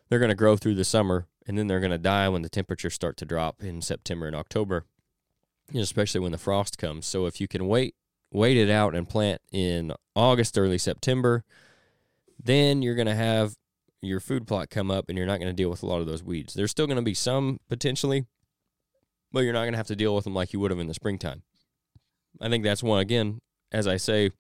They're 0.10 0.20
going 0.20 0.30
to 0.30 0.36
grow 0.36 0.56
through 0.56 0.76
the 0.76 0.86
summer 0.86 1.28
and 1.46 1.58
then 1.58 1.68
they're 1.68 1.82
going 1.82 1.92
to 1.92 1.98
die 1.98 2.30
when 2.30 2.42
the 2.42 2.50
temperatures 2.50 2.94
start 2.94 3.18
to 3.18 3.26
drop 3.26 3.62
in 3.62 3.82
September 3.82 4.26
and 4.26 4.36
October, 4.36 4.86
especially 5.76 6.22
when 6.22 6.32
the 6.32 6.38
frost 6.38 6.78
comes. 6.78 7.06
So 7.06 7.26
if 7.26 7.40
you 7.42 7.48
can 7.48 7.68
wait 7.68 7.96
wait 8.32 8.58
it 8.58 8.70
out 8.70 8.96
and 8.96 9.08
plant 9.08 9.40
in 9.52 9.94
August, 10.16 10.58
early 10.58 10.80
September, 10.80 11.44
then 12.44 12.82
you're 12.82 12.96
going 12.96 13.06
to 13.06 13.14
have 13.14 13.56
your 14.04 14.20
food 14.20 14.48
plot 14.48 14.70
come 14.70 14.92
up 14.92 15.10
and 15.10 15.18
you're 15.18 15.28
not 15.28 15.40
going 15.40 15.50
to 15.50 15.54
deal 15.54 15.70
with 15.70 15.84
a 15.84 15.86
lot 15.86 16.02
of 16.02 16.08
those 16.08 16.24
weeds. 16.24 16.54
There's 16.54 16.72
still 16.72 16.88
going 16.88 16.98
to 16.98 17.04
be 17.04 17.14
some 17.14 17.60
potentially, 17.70 18.26
but 19.32 19.42
you're 19.42 19.54
not 19.54 19.62
going 19.62 19.74
to 19.74 19.78
have 19.78 19.88
to 19.88 19.96
deal 19.96 20.16
with 20.16 20.26
them 20.26 20.36
like 20.36 20.54
you 20.54 20.60
would 20.60 20.72
have 20.72 20.80
in 20.80 20.88
the 20.88 20.94
springtime. 20.94 21.44
I 22.42 22.50
think 22.50 22.64
that's 22.64 22.84
one 22.84 23.00
again, 23.00 23.40
as 23.72 23.88
I 23.88 23.98
say, 23.98 24.32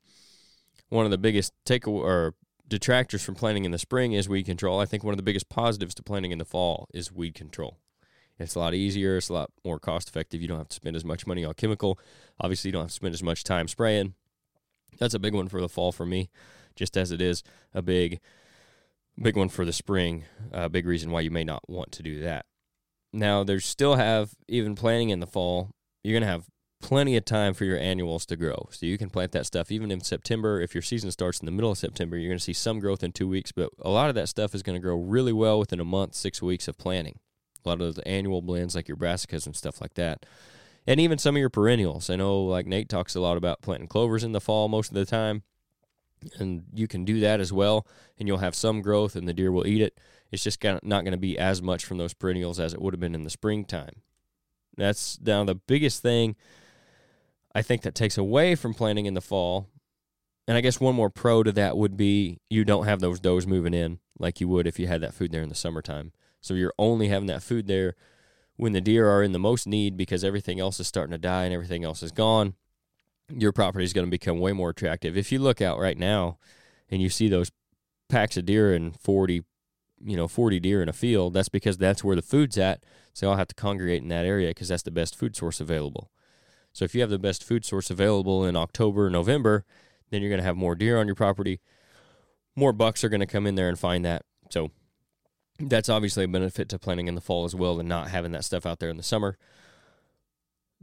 one 0.89 1.05
of 1.05 1.11
the 1.11 1.17
biggest 1.17 1.53
take 1.65 1.87
or 1.87 2.35
detractors 2.67 3.23
from 3.23 3.35
planting 3.35 3.65
in 3.65 3.71
the 3.71 3.77
spring 3.77 4.13
is 4.13 4.29
weed 4.29 4.43
control. 4.43 4.79
I 4.79 4.85
think 4.85 5.03
one 5.03 5.13
of 5.13 5.17
the 5.17 5.23
biggest 5.23 5.49
positives 5.49 5.93
to 5.95 6.03
planting 6.03 6.31
in 6.31 6.39
the 6.39 6.45
fall 6.45 6.87
is 6.93 7.11
weed 7.11 7.35
control. 7.35 7.77
It's 8.39 8.55
a 8.55 8.59
lot 8.59 8.73
easier, 8.73 9.17
it's 9.17 9.29
a 9.29 9.33
lot 9.33 9.51
more 9.63 9.79
cost 9.79 10.09
effective. 10.09 10.41
You 10.41 10.47
don't 10.47 10.57
have 10.57 10.69
to 10.69 10.75
spend 10.75 10.95
as 10.95 11.05
much 11.05 11.27
money 11.27 11.45
on 11.45 11.53
chemical. 11.53 11.99
Obviously, 12.39 12.69
you 12.69 12.73
don't 12.73 12.83
have 12.83 12.89
to 12.89 12.95
spend 12.95 13.13
as 13.13 13.23
much 13.23 13.43
time 13.43 13.67
spraying. 13.67 14.15
That's 14.97 15.13
a 15.13 15.19
big 15.19 15.33
one 15.33 15.47
for 15.47 15.61
the 15.61 15.69
fall 15.69 15.91
for 15.91 16.05
me, 16.05 16.29
just 16.75 16.97
as 16.97 17.11
it 17.11 17.21
is 17.21 17.43
a 17.73 17.81
big 17.81 18.19
big 19.21 19.37
one 19.37 19.49
for 19.49 19.65
the 19.65 19.73
spring. 19.73 20.25
Uh, 20.53 20.67
big 20.69 20.85
reason 20.85 21.11
why 21.11 21.21
you 21.21 21.31
may 21.31 21.43
not 21.43 21.67
want 21.69 21.91
to 21.93 22.03
do 22.03 22.19
that. 22.21 22.45
Now, 23.11 23.43
there's 23.43 23.65
still 23.65 23.95
have 23.95 24.31
even 24.47 24.75
planting 24.75 25.09
in 25.09 25.19
the 25.19 25.27
fall. 25.27 25.71
You're 26.03 26.19
gonna 26.19 26.31
have 26.31 26.47
plenty 26.83 27.15
of 27.15 27.23
time 27.23 27.53
for 27.53 27.63
your 27.63 27.77
annuals 27.77 28.25
to 28.27 28.35
grow. 28.35 28.67
So 28.71 28.85
you 28.85 28.97
can 28.97 29.09
plant 29.09 29.31
that 29.31 29.45
stuff 29.45 29.71
even 29.71 29.89
in 29.89 30.01
September. 30.01 30.61
If 30.61 30.75
your 30.75 30.81
season 30.81 31.09
starts 31.11 31.39
in 31.39 31.45
the 31.45 31.51
middle 31.51 31.71
of 31.71 31.77
September, 31.77 32.17
you're 32.17 32.29
going 32.29 32.37
to 32.37 32.43
see 32.43 32.53
some 32.53 32.79
growth 32.79 33.03
in 33.03 33.13
two 33.13 33.27
weeks, 33.27 33.51
but 33.51 33.69
a 33.79 33.89
lot 33.89 34.09
of 34.09 34.15
that 34.15 34.27
stuff 34.27 34.53
is 34.53 34.61
going 34.61 34.75
to 34.75 34.81
grow 34.81 34.97
really 34.97 35.31
well 35.33 35.57
within 35.57 35.79
a 35.79 35.85
month, 35.85 36.13
six 36.13 36.41
weeks 36.41 36.67
of 36.67 36.77
planting. 36.77 37.19
A 37.65 37.69
lot 37.69 37.81
of 37.81 37.95
the 37.95 38.07
annual 38.07 38.41
blends 38.41 38.75
like 38.75 38.89
your 38.89 38.97
brassicas 38.97 39.45
and 39.45 39.55
stuff 39.55 39.79
like 39.79 39.93
that. 39.93 40.25
And 40.85 40.99
even 40.99 41.17
some 41.17 41.37
of 41.37 41.39
your 41.39 41.49
perennials. 41.49 42.09
I 42.09 42.17
know 42.17 42.43
like 42.43 42.67
Nate 42.67 42.89
talks 42.89 43.15
a 43.15 43.21
lot 43.21 43.37
about 43.37 43.61
planting 43.61 43.87
clovers 43.87 44.25
in 44.25 44.33
the 44.33 44.41
fall 44.41 44.67
most 44.67 44.89
of 44.89 44.95
the 44.95 45.05
time. 45.05 45.43
And 46.39 46.63
you 46.73 46.87
can 46.87 47.05
do 47.05 47.19
that 47.21 47.39
as 47.39 47.53
well, 47.53 47.87
and 48.17 48.27
you'll 48.27 48.37
have 48.37 48.55
some 48.55 48.81
growth, 48.81 49.15
and 49.15 49.27
the 49.27 49.33
deer 49.33 49.51
will 49.51 49.67
eat 49.67 49.81
it. 49.81 49.99
It's 50.31 50.43
just 50.43 50.63
not 50.63 50.83
going 50.83 51.11
to 51.11 51.17
be 51.17 51.37
as 51.37 51.61
much 51.61 51.85
from 51.85 51.97
those 51.97 52.13
perennials 52.13 52.59
as 52.59 52.73
it 52.73 52.81
would 52.81 52.93
have 52.93 52.99
been 52.99 53.15
in 53.15 53.23
the 53.23 53.29
springtime. 53.29 54.01
That's 54.75 55.19
now 55.21 55.43
the 55.43 55.55
biggest 55.55 56.01
thing 56.01 56.35
I 57.53 57.61
think 57.61 57.83
that 57.83 57.95
takes 57.95 58.17
away 58.17 58.55
from 58.55 58.73
planting 58.73 59.05
in 59.05 59.13
the 59.13 59.21
fall. 59.21 59.67
And 60.47 60.57
I 60.57 60.61
guess 60.61 60.79
one 60.79 60.95
more 60.95 61.09
pro 61.09 61.43
to 61.43 61.51
that 61.53 61.77
would 61.77 61.95
be 61.95 62.39
you 62.49 62.65
don't 62.65 62.85
have 62.85 62.99
those 62.99 63.19
does 63.19 63.47
moving 63.47 63.73
in 63.73 63.99
like 64.19 64.41
you 64.41 64.47
would 64.47 64.67
if 64.67 64.79
you 64.79 64.87
had 64.87 65.01
that 65.01 65.13
food 65.13 65.31
there 65.31 65.43
in 65.43 65.49
the 65.49 65.55
summertime. 65.55 66.11
So 66.41 66.53
you're 66.55 66.73
only 66.77 67.07
having 67.07 67.27
that 67.27 67.43
food 67.43 67.67
there 67.67 67.95
when 68.57 68.73
the 68.73 68.81
deer 68.81 69.07
are 69.09 69.23
in 69.23 69.31
the 69.31 69.39
most 69.39 69.67
need 69.67 69.95
because 69.95 70.23
everything 70.23 70.59
else 70.59 70.79
is 70.79 70.87
starting 70.87 71.11
to 71.11 71.17
die 71.17 71.45
and 71.45 71.53
everything 71.53 71.83
else 71.83 72.03
is 72.03 72.11
gone. 72.11 72.55
Your 73.29 73.51
property 73.51 73.85
is 73.85 73.93
going 73.93 74.05
to 74.05 74.11
become 74.11 74.39
way 74.39 74.51
more 74.51 74.69
attractive. 74.69 75.17
If 75.17 75.31
you 75.31 75.39
look 75.39 75.61
out 75.61 75.79
right 75.79 75.97
now 75.97 76.37
and 76.89 77.01
you 77.01 77.09
see 77.09 77.29
those 77.29 77.51
packs 78.09 78.37
of 78.37 78.45
deer 78.45 78.73
and 78.73 78.99
40 78.99 79.43
you 80.05 80.17
know 80.17 80.27
40 80.27 80.59
deer 80.59 80.83
in 80.83 80.89
a 80.89 80.93
field 80.93 81.33
that's 81.33 81.47
because 81.47 81.77
that's 81.77 82.03
where 82.03 82.15
the 82.15 82.21
food's 82.21 82.57
at. 82.57 82.83
So 83.13 83.29
i'll 83.29 83.37
have 83.37 83.47
to 83.47 83.55
congregate 83.55 84.01
in 84.01 84.09
that 84.09 84.25
area 84.25 84.49
because 84.49 84.67
that's 84.67 84.83
the 84.83 84.91
best 84.91 85.15
food 85.15 85.35
source 85.35 85.61
available. 85.61 86.11
So 86.73 86.83
if 86.85 86.93
you 86.93 87.01
have 87.01 87.09
the 87.09 87.19
best 87.19 87.43
food 87.43 87.63
source 87.63 87.89
available 87.89 88.45
in 88.45 88.55
october 88.55 89.09
november 89.09 89.65
then 90.09 90.21
you're 90.21 90.29
going 90.29 90.41
to 90.41 90.45
have 90.45 90.55
more 90.55 90.75
deer 90.75 90.99
on 90.99 91.07
your 91.07 91.15
property. 91.15 91.59
More 92.55 92.71
bucks 92.71 93.03
are 93.03 93.09
going 93.09 93.19
to 93.21 93.25
come 93.25 93.47
in 93.47 93.55
there 93.55 93.67
and 93.67 93.79
find 93.79 94.05
that. 94.05 94.23
So 94.51 94.69
that's 95.59 95.89
obviously 95.89 96.25
a 96.25 96.27
benefit 96.27 96.69
to 96.69 96.79
planting 96.79 97.07
in 97.07 97.15
the 97.15 97.21
fall 97.21 97.45
as 97.45 97.55
well 97.55 97.79
and 97.79 97.89
not 97.89 98.09
having 98.09 98.31
that 98.33 98.45
stuff 98.45 98.65
out 98.65 98.79
there 98.79 98.89
in 98.89 98.97
the 98.97 99.03
summer 99.03 99.37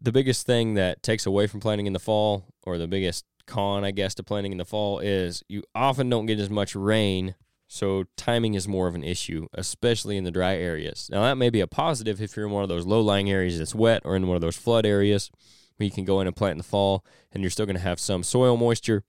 the 0.01 0.13
biggest 0.13 0.47
thing 0.47 0.75
that 0.75 1.03
takes 1.03 1.27
away 1.27 1.47
from 1.47 1.61
planting 1.61 1.87
in 1.87 1.93
the 1.93 1.99
fall 1.99 2.47
or 2.65 2.79
the 2.79 2.89
biggest 2.89 3.25
con 3.47 3.85
i 3.85 3.91
guess 3.91 4.15
to 4.15 4.23
planting 4.23 4.53
in 4.53 4.59
the 4.59 4.65
fall 4.65 5.01
is 5.01 5.43
you 5.49 5.63
often 5.75 6.09
don't 6.09 6.27
get 6.27 6.39
as 6.39 6.51
much 6.51 6.75
rain 6.75 7.35
so 7.73 8.03
timing 8.17 8.55
is 8.55 8.67
more 8.67 8.89
of 8.89 8.97
an 8.97 9.05
issue, 9.05 9.47
especially 9.55 10.17
in 10.17 10.25
the 10.25 10.33
dry 10.33 10.57
areas. 10.57 11.09
Now 11.09 11.23
that 11.23 11.37
may 11.37 11.51
be 11.51 11.61
a 11.61 11.69
positive 11.69 12.21
if 12.21 12.37
you're 12.37 12.47
in 12.47 12.51
one 12.51 12.65
of 12.65 12.69
those 12.69 12.85
low-lying 12.85 13.31
areas 13.31 13.59
that's 13.59 13.77
wet 13.77 14.03
or 14.05 14.17
in 14.17 14.27
one 14.27 14.35
of 14.35 14.41
those 14.41 14.57
flood 14.57 14.85
areas 14.85 15.31
where 15.77 15.85
you 15.85 15.93
can 15.93 16.05
go 16.05 16.21
in 16.21 16.27
and 16.27 16.35
plant 16.35 16.51
in 16.51 16.59
the 16.59 16.65
fall 16.65 17.05
and 17.31 17.45
you're 17.45 17.51
still 17.51 17.67
going 17.67 17.77
to 17.77 17.83
have 17.83 18.01
some 18.01 18.25
soil 18.25 18.57
moisture 18.57 19.05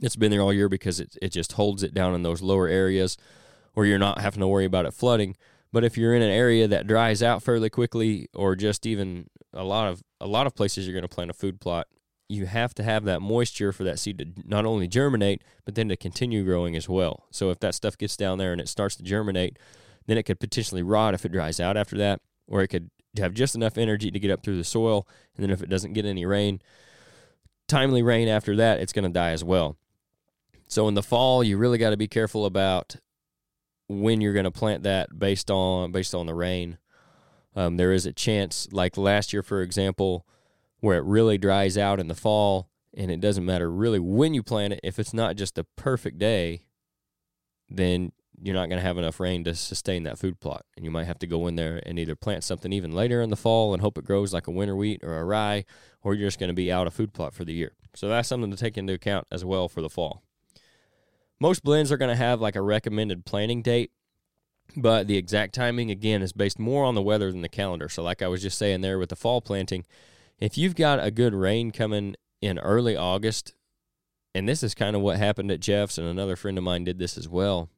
that's 0.00 0.16
been 0.16 0.30
there 0.30 0.40
all 0.40 0.54
year 0.54 0.70
because 0.70 1.00
it, 1.00 1.18
it 1.20 1.32
just 1.32 1.52
holds 1.52 1.82
it 1.82 1.92
down 1.92 2.14
in 2.14 2.22
those 2.22 2.40
lower 2.40 2.66
areas 2.66 3.18
or 3.74 3.84
you're 3.84 3.98
not 3.98 4.22
having 4.22 4.40
to 4.40 4.48
worry 4.48 4.64
about 4.64 4.86
it 4.86 4.94
flooding. 4.94 5.36
But 5.70 5.84
if 5.84 5.98
you're 5.98 6.14
in 6.14 6.22
an 6.22 6.30
area 6.30 6.66
that 6.68 6.86
dries 6.86 7.22
out 7.22 7.42
fairly 7.42 7.68
quickly 7.68 8.30
or 8.32 8.56
just 8.56 8.86
even 8.86 9.28
a 9.52 9.64
lot 9.64 9.88
of 9.88 10.02
a 10.20 10.26
lot 10.26 10.46
of 10.46 10.54
places 10.54 10.86
you're 10.86 10.94
going 10.94 11.02
to 11.02 11.14
plant 11.14 11.30
a 11.30 11.34
food 11.34 11.60
plot 11.60 11.86
you 12.32 12.46
have 12.46 12.74
to 12.74 12.82
have 12.82 13.04
that 13.04 13.20
moisture 13.20 13.72
for 13.72 13.84
that 13.84 13.98
seed 13.98 14.18
to 14.18 14.26
not 14.48 14.64
only 14.64 14.88
germinate, 14.88 15.42
but 15.64 15.74
then 15.74 15.88
to 15.88 15.96
continue 15.96 16.44
growing 16.44 16.74
as 16.74 16.88
well. 16.88 17.26
So 17.30 17.50
if 17.50 17.60
that 17.60 17.74
stuff 17.74 17.98
gets 17.98 18.16
down 18.16 18.38
there 18.38 18.52
and 18.52 18.60
it 18.60 18.68
starts 18.68 18.96
to 18.96 19.02
germinate, 19.02 19.58
then 20.06 20.16
it 20.16 20.22
could 20.24 20.40
potentially 20.40 20.82
rot 20.82 21.14
if 21.14 21.24
it 21.24 21.32
dries 21.32 21.60
out 21.60 21.76
after 21.76 21.96
that, 21.98 22.20
or 22.46 22.62
it 22.62 22.68
could 22.68 22.90
have 23.18 23.34
just 23.34 23.54
enough 23.54 23.76
energy 23.76 24.10
to 24.10 24.18
get 24.18 24.30
up 24.30 24.42
through 24.42 24.56
the 24.56 24.64
soil. 24.64 25.06
And 25.36 25.44
then 25.44 25.50
if 25.50 25.62
it 25.62 25.68
doesn't 25.68 25.92
get 25.92 26.06
any 26.06 26.24
rain, 26.24 26.60
timely 27.68 28.02
rain 28.02 28.28
after 28.28 28.56
that, 28.56 28.80
it's 28.80 28.94
going 28.94 29.04
to 29.04 29.10
die 29.10 29.30
as 29.30 29.44
well. 29.44 29.76
So 30.68 30.88
in 30.88 30.94
the 30.94 31.02
fall, 31.02 31.44
you 31.44 31.58
really 31.58 31.78
got 31.78 31.90
to 31.90 31.98
be 31.98 32.08
careful 32.08 32.46
about 32.46 32.96
when 33.88 34.22
you're 34.22 34.32
going 34.32 34.44
to 34.44 34.50
plant 34.50 34.84
that 34.84 35.18
based 35.18 35.50
on 35.50 35.92
based 35.92 36.14
on 36.14 36.24
the 36.24 36.34
rain. 36.34 36.78
Um, 37.54 37.76
there 37.76 37.92
is 37.92 38.06
a 38.06 38.12
chance, 38.12 38.68
like 38.72 38.96
last 38.96 39.32
year, 39.32 39.42
for 39.42 39.62
example, 39.62 40.26
where 40.80 40.98
it 40.98 41.04
really 41.04 41.38
dries 41.38 41.76
out 41.76 42.00
in 42.00 42.08
the 42.08 42.14
fall 42.14 42.68
and 42.94 43.10
it 43.10 43.20
doesn't 43.20 43.44
matter 43.44 43.70
really 43.70 43.98
when 43.98 44.34
you 44.34 44.42
plant 44.42 44.74
it 44.74 44.80
if 44.82 44.98
it's 44.98 45.14
not 45.14 45.36
just 45.36 45.56
a 45.56 45.64
perfect 45.64 46.18
day 46.18 46.62
then 47.76 48.12
you're 48.40 48.54
not 48.54 48.68
going 48.68 48.78
to 48.78 48.86
have 48.86 48.98
enough 48.98 49.20
rain 49.20 49.44
to 49.44 49.54
sustain 49.54 50.02
that 50.02 50.18
food 50.18 50.40
plot. 50.40 50.64
And 50.76 50.84
you 50.84 50.90
might 50.90 51.06
have 51.06 51.18
to 51.20 51.26
go 51.26 51.46
in 51.46 51.54
there 51.54 51.80
and 51.86 51.98
either 51.98 52.16
plant 52.16 52.42
something 52.42 52.72
even 52.72 52.92
later 52.92 53.22
in 53.22 53.30
the 53.30 53.36
fall 53.36 53.72
and 53.72 53.80
hope 53.80 53.96
it 53.96 54.04
grows 54.04 54.34
like 54.34 54.46
a 54.46 54.50
winter 54.50 54.74
wheat 54.74 55.02
or 55.04 55.18
a 55.18 55.24
rye 55.24 55.64
or 56.02 56.14
you're 56.14 56.26
just 56.26 56.40
going 56.40 56.48
to 56.48 56.54
be 56.54 56.72
out 56.72 56.86
of 56.86 56.94
food 56.94 57.12
plot 57.12 57.34
for 57.34 57.44
the 57.44 57.52
year. 57.52 57.72
So 57.94 58.08
that's 58.08 58.28
something 58.28 58.50
to 58.50 58.56
take 58.56 58.76
into 58.76 58.94
account 58.94 59.26
as 59.30 59.44
well 59.44 59.68
for 59.68 59.80
the 59.80 59.90
fall. 59.90 60.22
Most 61.38 61.62
blends 61.62 61.92
are 61.92 61.96
going 61.96 62.10
to 62.10 62.16
have 62.16 62.40
like 62.40 62.56
a 62.56 62.62
recommended 62.62 63.24
planting 63.24 63.62
date 63.62 63.92
but 64.76 65.06
the 65.06 65.16
exact 65.16 65.54
timing 65.54 65.90
again 65.90 66.22
is 66.22 66.32
based 66.32 66.58
more 66.58 66.84
on 66.84 66.94
the 66.94 67.02
weather 67.02 67.30
than 67.30 67.42
the 67.42 67.48
calendar 67.48 67.88
so 67.88 68.02
like 68.02 68.22
i 68.22 68.28
was 68.28 68.42
just 68.42 68.58
saying 68.58 68.80
there 68.80 68.98
with 68.98 69.08
the 69.08 69.16
fall 69.16 69.40
planting 69.40 69.84
if 70.42 70.58
you've 70.58 70.74
got 70.74 70.98
a 70.98 71.12
good 71.12 71.34
rain 71.34 71.70
coming 71.70 72.16
in 72.40 72.58
early 72.58 72.96
August, 72.96 73.54
and 74.34 74.48
this 74.48 74.64
is 74.64 74.74
kind 74.74 74.96
of 74.96 75.00
what 75.00 75.16
happened 75.16 75.52
at 75.52 75.60
Jeff's, 75.60 75.96
and 75.96 76.08
another 76.08 76.34
friend 76.34 76.58
of 76.58 76.64
mine 76.64 76.82
did 76.82 76.98
this 76.98 77.16
as 77.16 77.28
well. 77.28 77.70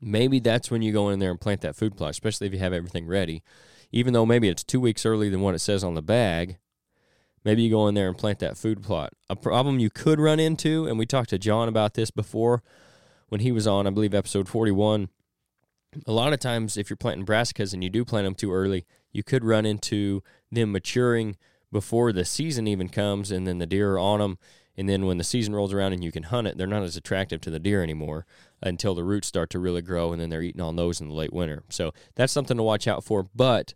Maybe 0.00 0.40
that's 0.40 0.72
when 0.72 0.82
you 0.82 0.92
go 0.92 1.08
in 1.08 1.20
there 1.20 1.30
and 1.30 1.40
plant 1.40 1.60
that 1.60 1.76
food 1.76 1.96
plot, 1.96 2.10
especially 2.10 2.48
if 2.48 2.52
you 2.52 2.58
have 2.58 2.72
everything 2.72 3.06
ready. 3.06 3.44
Even 3.92 4.12
though 4.12 4.26
maybe 4.26 4.48
it's 4.48 4.64
two 4.64 4.80
weeks 4.80 5.06
early 5.06 5.28
than 5.28 5.40
what 5.40 5.54
it 5.54 5.60
says 5.60 5.84
on 5.84 5.94
the 5.94 6.02
bag, 6.02 6.58
maybe 7.44 7.62
you 7.62 7.70
go 7.70 7.86
in 7.86 7.94
there 7.94 8.08
and 8.08 8.18
plant 8.18 8.40
that 8.40 8.58
food 8.58 8.82
plot. 8.82 9.12
A 9.30 9.36
problem 9.36 9.78
you 9.78 9.88
could 9.88 10.18
run 10.18 10.40
into, 10.40 10.86
and 10.86 10.98
we 10.98 11.06
talked 11.06 11.30
to 11.30 11.38
John 11.38 11.68
about 11.68 11.94
this 11.94 12.10
before 12.10 12.64
when 13.28 13.40
he 13.40 13.52
was 13.52 13.68
on, 13.68 13.86
I 13.86 13.90
believe, 13.90 14.14
episode 14.14 14.48
41. 14.48 15.10
A 16.06 16.12
lot 16.12 16.32
of 16.32 16.40
times, 16.40 16.76
if 16.76 16.90
you're 16.90 16.96
planting 16.96 17.26
brassicas 17.26 17.72
and 17.72 17.82
you 17.82 17.90
do 17.90 18.04
plant 18.04 18.26
them 18.26 18.34
too 18.34 18.52
early, 18.52 18.86
you 19.12 19.22
could 19.22 19.44
run 19.44 19.64
into 19.64 20.22
them 20.50 20.72
maturing 20.72 21.36
before 21.72 22.12
the 22.12 22.24
season 22.24 22.66
even 22.66 22.88
comes, 22.88 23.30
and 23.30 23.46
then 23.46 23.58
the 23.58 23.66
deer 23.66 23.94
are 23.94 23.98
on 23.98 24.20
them. 24.20 24.38
And 24.76 24.88
then 24.88 25.06
when 25.06 25.16
the 25.16 25.24
season 25.24 25.54
rolls 25.54 25.72
around 25.72 25.94
and 25.94 26.04
you 26.04 26.12
can 26.12 26.24
hunt 26.24 26.46
it, 26.46 26.58
they're 26.58 26.66
not 26.66 26.82
as 26.82 26.96
attractive 26.96 27.40
to 27.42 27.50
the 27.50 27.58
deer 27.58 27.82
anymore 27.82 28.26
until 28.62 28.94
the 28.94 29.04
roots 29.04 29.26
start 29.26 29.48
to 29.50 29.58
really 29.58 29.82
grow, 29.82 30.12
and 30.12 30.20
then 30.20 30.28
they're 30.28 30.42
eating 30.42 30.60
on 30.60 30.76
those 30.76 31.00
in 31.00 31.08
the 31.08 31.14
late 31.14 31.32
winter. 31.32 31.62
So 31.70 31.92
that's 32.14 32.32
something 32.32 32.56
to 32.56 32.62
watch 32.62 32.86
out 32.86 33.04
for. 33.04 33.26
But 33.34 33.74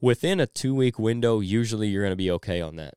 within 0.00 0.40
a 0.40 0.46
two 0.46 0.74
week 0.74 0.98
window, 0.98 1.40
usually 1.40 1.88
you're 1.88 2.02
going 2.02 2.12
to 2.12 2.16
be 2.16 2.30
okay 2.32 2.60
on 2.60 2.76
that. 2.76 2.94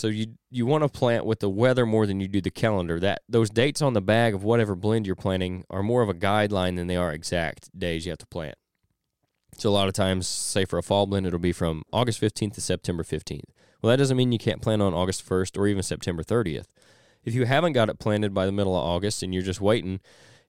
So 0.00 0.08
you 0.08 0.28
you 0.50 0.64
want 0.64 0.82
to 0.82 0.88
plant 0.88 1.26
with 1.26 1.40
the 1.40 1.50
weather 1.50 1.84
more 1.84 2.06
than 2.06 2.20
you 2.20 2.26
do 2.26 2.40
the 2.40 2.50
calendar. 2.50 2.98
That 2.98 3.20
those 3.28 3.50
dates 3.50 3.82
on 3.82 3.92
the 3.92 4.00
bag 4.00 4.32
of 4.32 4.42
whatever 4.42 4.74
blend 4.74 5.06
you're 5.06 5.14
planting 5.14 5.66
are 5.68 5.82
more 5.82 6.00
of 6.00 6.08
a 6.08 6.14
guideline 6.14 6.76
than 6.76 6.86
they 6.86 6.96
are 6.96 7.12
exact 7.12 7.68
days 7.78 8.06
you 8.06 8.12
have 8.12 8.18
to 8.20 8.26
plant. 8.26 8.54
So 9.58 9.68
a 9.68 9.72
lot 9.72 9.88
of 9.88 9.92
times, 9.92 10.26
say 10.26 10.64
for 10.64 10.78
a 10.78 10.82
fall 10.82 11.06
blend, 11.06 11.26
it'll 11.26 11.38
be 11.38 11.52
from 11.52 11.82
August 11.92 12.18
15th 12.18 12.54
to 12.54 12.62
September 12.62 13.02
15th. 13.02 13.50
Well, 13.82 13.90
that 13.90 13.98
doesn't 13.98 14.16
mean 14.16 14.32
you 14.32 14.38
can't 14.38 14.62
plant 14.62 14.80
on 14.80 14.94
August 14.94 15.28
1st 15.28 15.58
or 15.58 15.66
even 15.66 15.82
September 15.82 16.22
30th. 16.22 16.68
If 17.22 17.34
you 17.34 17.44
haven't 17.44 17.74
got 17.74 17.90
it 17.90 17.98
planted 17.98 18.32
by 18.32 18.46
the 18.46 18.52
middle 18.52 18.74
of 18.74 18.82
August 18.82 19.22
and 19.22 19.34
you're 19.34 19.42
just 19.42 19.60
waiting 19.60 20.00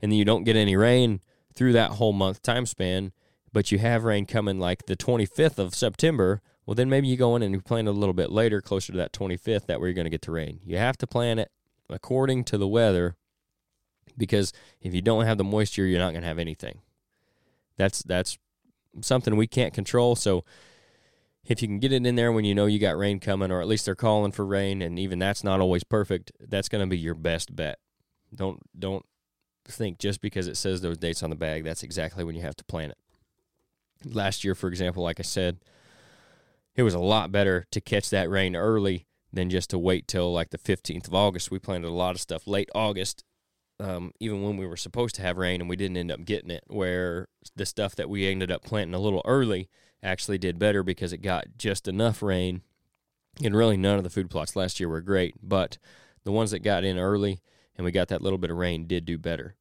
and 0.02 0.14
then 0.14 0.18
you 0.18 0.24
don't 0.24 0.46
get 0.46 0.56
any 0.56 0.78
rain 0.78 1.20
through 1.56 1.74
that 1.74 1.92
whole 1.92 2.14
month 2.14 2.42
time 2.42 2.66
span, 2.66 3.12
but 3.52 3.70
you 3.70 3.80
have 3.80 4.06
rain 4.06 4.26
coming 4.26 4.60
like 4.60 4.86
the 4.86 4.96
25th 4.96 5.60
of 5.60 5.76
September, 5.76 6.42
well, 6.66 6.76
then 6.76 6.90
maybe 6.90 7.08
you 7.08 7.18
go 7.18 7.36
in 7.36 7.42
and 7.42 7.54
you 7.54 7.62
plant 7.62 7.88
it 7.88 7.92
a 7.92 7.94
little 7.94 8.14
bit 8.14 8.32
later, 8.32 8.62
closer 8.62 8.92
to 8.92 8.98
that 8.98 9.14
25th, 9.14 9.66
that 9.66 9.80
where 9.80 9.90
you're 9.90 9.96
going 9.96 10.06
to 10.06 10.12
get 10.12 10.22
the 10.22 10.32
rain. 10.32 10.60
You 10.64 10.78
have 10.78 10.98
to 11.00 11.08
plant 11.08 11.40
it 11.40 11.52
according 11.90 12.44
to 12.46 12.58
the 12.58 12.68
weather 12.68 13.16
because 14.18 14.54
if 14.82 14.94
you 14.94 15.02
don't 15.02 15.26
have 15.26 15.38
the 15.38 15.44
moisture, 15.44 15.86
you're 15.86 16.00
not 16.00 16.12
going 16.12 16.22
to 16.22 16.28
have 16.28 16.40
anything. 16.40 16.80
That's 17.78 18.04
that's 18.04 18.38
something 19.02 19.36
we 19.36 19.48
can't 19.48 19.74
control. 19.74 20.16
So 20.16 20.44
if 21.46 21.62
you 21.62 21.68
can 21.68 21.80
get 21.80 21.92
it 21.92 22.06
in 22.06 22.16
there 22.16 22.32
when 22.32 22.46
you 22.46 22.54
know 22.54 22.68
you 22.68 22.80
got 22.80 22.98
rain 22.98 23.20
coming, 23.20 23.52
or 23.52 23.62
at 23.62 23.68
least 23.68 23.86
they're 23.86 23.96
calling 23.96 24.32
for 24.32 24.46
rain, 24.46 24.82
and 24.82 25.00
even 25.00 25.20
that's 25.20 25.44
not 25.44 25.60
always 25.60 25.84
perfect, 25.84 26.32
that's 26.40 26.70
going 26.70 26.84
to 26.84 26.88
be 26.88 26.98
your 26.98 27.16
best 27.16 27.56
bet. 27.56 27.80
Don't 28.34 28.60
don't 28.78 29.06
think 29.66 30.00
just 30.00 30.22
because 30.22 30.48
it 30.48 30.58
says 30.58 30.82
those 30.82 30.98
dates 30.98 31.24
on 31.24 31.30
the 31.30 31.36
bag, 31.36 31.64
that's 31.64 31.84
exactly 31.84 32.24
when 32.24 32.36
you 32.36 32.42
have 32.42 32.56
to 32.58 32.64
plant 32.66 32.92
it. 32.92 32.98
Last 34.14 34.44
year, 34.44 34.56
for 34.56 34.68
example, 34.68 35.04
like 35.04 35.20
I 35.20 35.24
said, 35.24 35.60
it 36.76 36.84
was 36.84 36.94
a 36.94 37.00
lot 37.00 37.32
better 37.32 37.66
to 37.72 37.82
catch 37.82 38.10
that 38.10 38.30
rain 38.30 38.56
early 38.56 39.08
than 39.34 39.50
just 39.50 39.70
to 39.70 39.80
wait 39.80 40.08
till 40.08 40.32
like 40.32 40.50
the 40.50 40.58
15th 40.58 41.08
of 41.08 41.16
August. 41.16 41.52
We 41.52 41.60
planted 41.60 41.88
a 41.88 41.92
lot 41.92 42.16
of 42.16 42.22
stuff 42.22 42.48
late 42.48 42.70
August 42.76 43.24
um, 43.82 44.14
even 44.20 44.44
when 44.44 44.58
we 44.58 44.68
were 44.68 44.78
supposed 44.78 45.16
to 45.16 45.24
have 45.24 45.38
rain 45.38 45.60
and 45.60 45.70
we 45.70 45.76
didn't 45.76 45.98
end 45.98 46.12
up 46.12 46.24
getting 46.24 46.52
it, 46.52 46.64
where 46.68 47.28
the 47.56 47.66
stuff 47.66 47.96
that 47.96 48.10
we 48.10 48.28
ended 48.28 48.52
up 48.52 48.64
planting 48.64 48.94
a 48.94 49.00
little 49.00 49.24
early 49.26 49.70
actually 50.04 50.38
did 50.38 50.60
better 50.60 50.84
because 50.84 51.12
it 51.12 51.24
got 51.24 51.46
just 51.58 51.88
enough 51.88 52.22
rain. 52.22 52.62
And 53.44 53.56
really, 53.56 53.78
none 53.78 53.98
of 53.98 54.04
the 54.04 54.12
food 54.12 54.30
plots 54.30 54.56
last 54.56 54.80
year 54.80 54.88
were 54.88 55.02
great, 55.02 55.36
but 55.42 55.80
the 56.24 56.32
ones 56.32 56.52
that 56.52 56.60
got 56.60 56.84
in 56.84 57.00
early 57.00 57.42
and 57.76 57.84
we 57.84 57.92
got 57.92 58.10
that 58.10 58.22
little 58.22 58.38
bit 58.38 58.52
of 58.52 58.58
rain 58.58 58.86
did 58.86 59.06
do 59.06 59.18
better. 59.18 59.56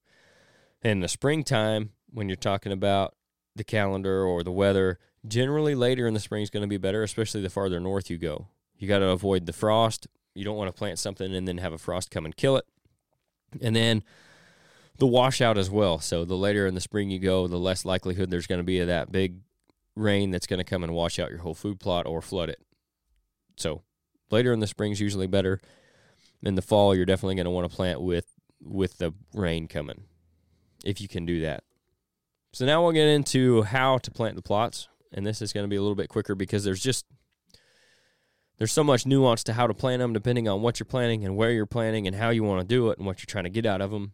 In 0.82 1.00
the 1.00 1.08
springtime, 1.08 1.92
when 2.10 2.28
you're 2.28 2.36
talking 2.36 2.72
about 2.72 3.14
the 3.56 3.64
calendar 3.64 4.22
or 4.22 4.42
the 4.42 4.52
weather, 4.52 4.98
generally 5.26 5.74
later 5.74 6.06
in 6.06 6.14
the 6.14 6.20
spring 6.20 6.42
is 6.42 6.50
going 6.50 6.62
to 6.62 6.68
be 6.68 6.76
better, 6.76 7.02
especially 7.02 7.40
the 7.40 7.50
farther 7.50 7.80
north 7.80 8.10
you 8.10 8.18
go. 8.18 8.48
You 8.78 8.88
got 8.88 9.00
to 9.00 9.08
avoid 9.08 9.46
the 9.46 9.52
frost. 9.52 10.06
You 10.34 10.44
don't 10.44 10.56
want 10.56 10.68
to 10.68 10.78
plant 10.78 10.98
something 10.98 11.34
and 11.34 11.46
then 11.46 11.58
have 11.58 11.72
a 11.72 11.78
frost 11.78 12.10
come 12.10 12.24
and 12.24 12.36
kill 12.36 12.56
it. 12.56 12.64
And 13.60 13.74
then 13.74 14.02
the 14.98 15.06
washout 15.06 15.58
as 15.58 15.70
well. 15.70 15.98
So 15.98 16.24
the 16.24 16.36
later 16.36 16.66
in 16.66 16.74
the 16.74 16.80
spring 16.80 17.10
you 17.10 17.18
go, 17.18 17.46
the 17.46 17.58
less 17.58 17.84
likelihood 17.84 18.30
there's 18.30 18.46
going 18.46 18.60
to 18.60 18.64
be 18.64 18.80
of 18.80 18.86
that 18.86 19.10
big 19.10 19.40
rain 19.96 20.30
that's 20.30 20.46
going 20.46 20.58
to 20.58 20.64
come 20.64 20.84
and 20.84 20.94
wash 20.94 21.18
out 21.18 21.30
your 21.30 21.40
whole 21.40 21.54
food 21.54 21.80
plot 21.80 22.06
or 22.06 22.22
flood 22.22 22.48
it. 22.48 22.60
So 23.56 23.82
later 24.30 24.52
in 24.52 24.60
the 24.60 24.66
spring 24.66 24.92
is 24.92 25.00
usually 25.00 25.26
better. 25.26 25.60
In 26.42 26.54
the 26.54 26.62
fall, 26.62 26.94
you're 26.94 27.04
definitely 27.04 27.34
going 27.34 27.44
to 27.44 27.50
want 27.50 27.68
to 27.68 27.74
plant 27.74 28.00
with 28.00 28.26
with 28.62 28.98
the 28.98 29.12
rain 29.34 29.66
coming, 29.66 30.04
if 30.84 31.00
you 31.00 31.08
can 31.08 31.24
do 31.24 31.40
that. 31.40 31.64
So 32.52 32.66
now 32.66 32.82
we'll 32.82 32.92
get 32.92 33.08
into 33.08 33.62
how 33.62 33.98
to 33.98 34.10
plant 34.10 34.36
the 34.36 34.42
plots, 34.42 34.88
and 35.12 35.26
this 35.26 35.42
is 35.42 35.52
going 35.52 35.64
to 35.64 35.68
be 35.68 35.76
a 35.76 35.82
little 35.82 35.96
bit 35.96 36.08
quicker 36.08 36.34
because 36.34 36.64
there's 36.64 36.82
just 36.82 37.06
there's 38.58 38.72
so 38.72 38.84
much 38.84 39.06
nuance 39.06 39.42
to 39.44 39.54
how 39.54 39.66
to 39.66 39.74
plant 39.74 40.00
them 40.00 40.12
depending 40.12 40.46
on 40.46 40.60
what 40.60 40.78
you're 40.78 40.84
planting 40.84 41.24
and 41.24 41.34
where 41.34 41.50
you're 41.50 41.66
planting 41.66 42.06
and 42.06 42.16
how 42.16 42.28
you 42.28 42.44
want 42.44 42.60
to 42.60 42.66
do 42.66 42.90
it 42.90 42.98
and 42.98 43.06
what 43.06 43.20
you're 43.20 43.26
trying 43.26 43.44
to 43.44 43.50
get 43.50 43.64
out 43.64 43.80
of 43.80 43.90
them. 43.90 44.12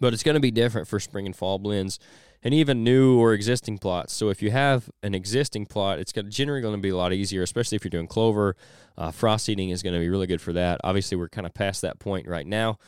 But 0.00 0.14
it's 0.14 0.22
going 0.22 0.34
to 0.34 0.40
be 0.40 0.50
different 0.50 0.88
for 0.88 0.98
spring 0.98 1.26
and 1.26 1.36
fall 1.36 1.58
blends 1.58 1.98
and 2.42 2.54
even 2.54 2.84
new 2.84 3.18
or 3.18 3.34
existing 3.34 3.78
plots. 3.78 4.14
So 4.14 4.28
if 4.30 4.40
you 4.40 4.50
have 4.50 4.90
an 5.02 5.14
existing 5.14 5.66
plot, 5.66 5.98
it's 5.98 6.12
generally 6.12 6.62
going 6.62 6.76
to 6.76 6.80
be 6.80 6.90
a 6.90 6.96
lot 6.96 7.12
easier, 7.12 7.42
especially 7.42 7.76
if 7.76 7.84
you're 7.84 7.90
doing 7.90 8.06
clover. 8.06 8.56
Uh, 8.96 9.10
frost 9.10 9.44
seeding 9.46 9.70
is 9.70 9.82
going 9.82 9.94
to 9.94 10.00
be 10.00 10.08
really 10.08 10.26
good 10.26 10.40
for 10.40 10.52
that. 10.54 10.80
Obviously, 10.82 11.16
we're 11.16 11.28
kind 11.28 11.46
of 11.46 11.52
past 11.54 11.82
that 11.82 11.98
point 11.98 12.26
right 12.26 12.46
now, 12.46 12.78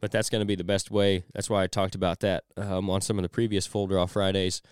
but 0.00 0.12
that's 0.12 0.30
going 0.30 0.40
to 0.40 0.46
be 0.46 0.54
the 0.54 0.64
best 0.64 0.90
way. 0.90 1.24
That's 1.34 1.50
why 1.50 1.62
I 1.62 1.66
talked 1.66 1.94
about 1.94 2.20
that 2.20 2.44
um, 2.56 2.88
on 2.90 3.00
some 3.00 3.18
of 3.18 3.22
the 3.22 3.28
previous 3.28 3.66
full 3.66 3.86
draw 3.86 4.06
Fridays. 4.06 4.62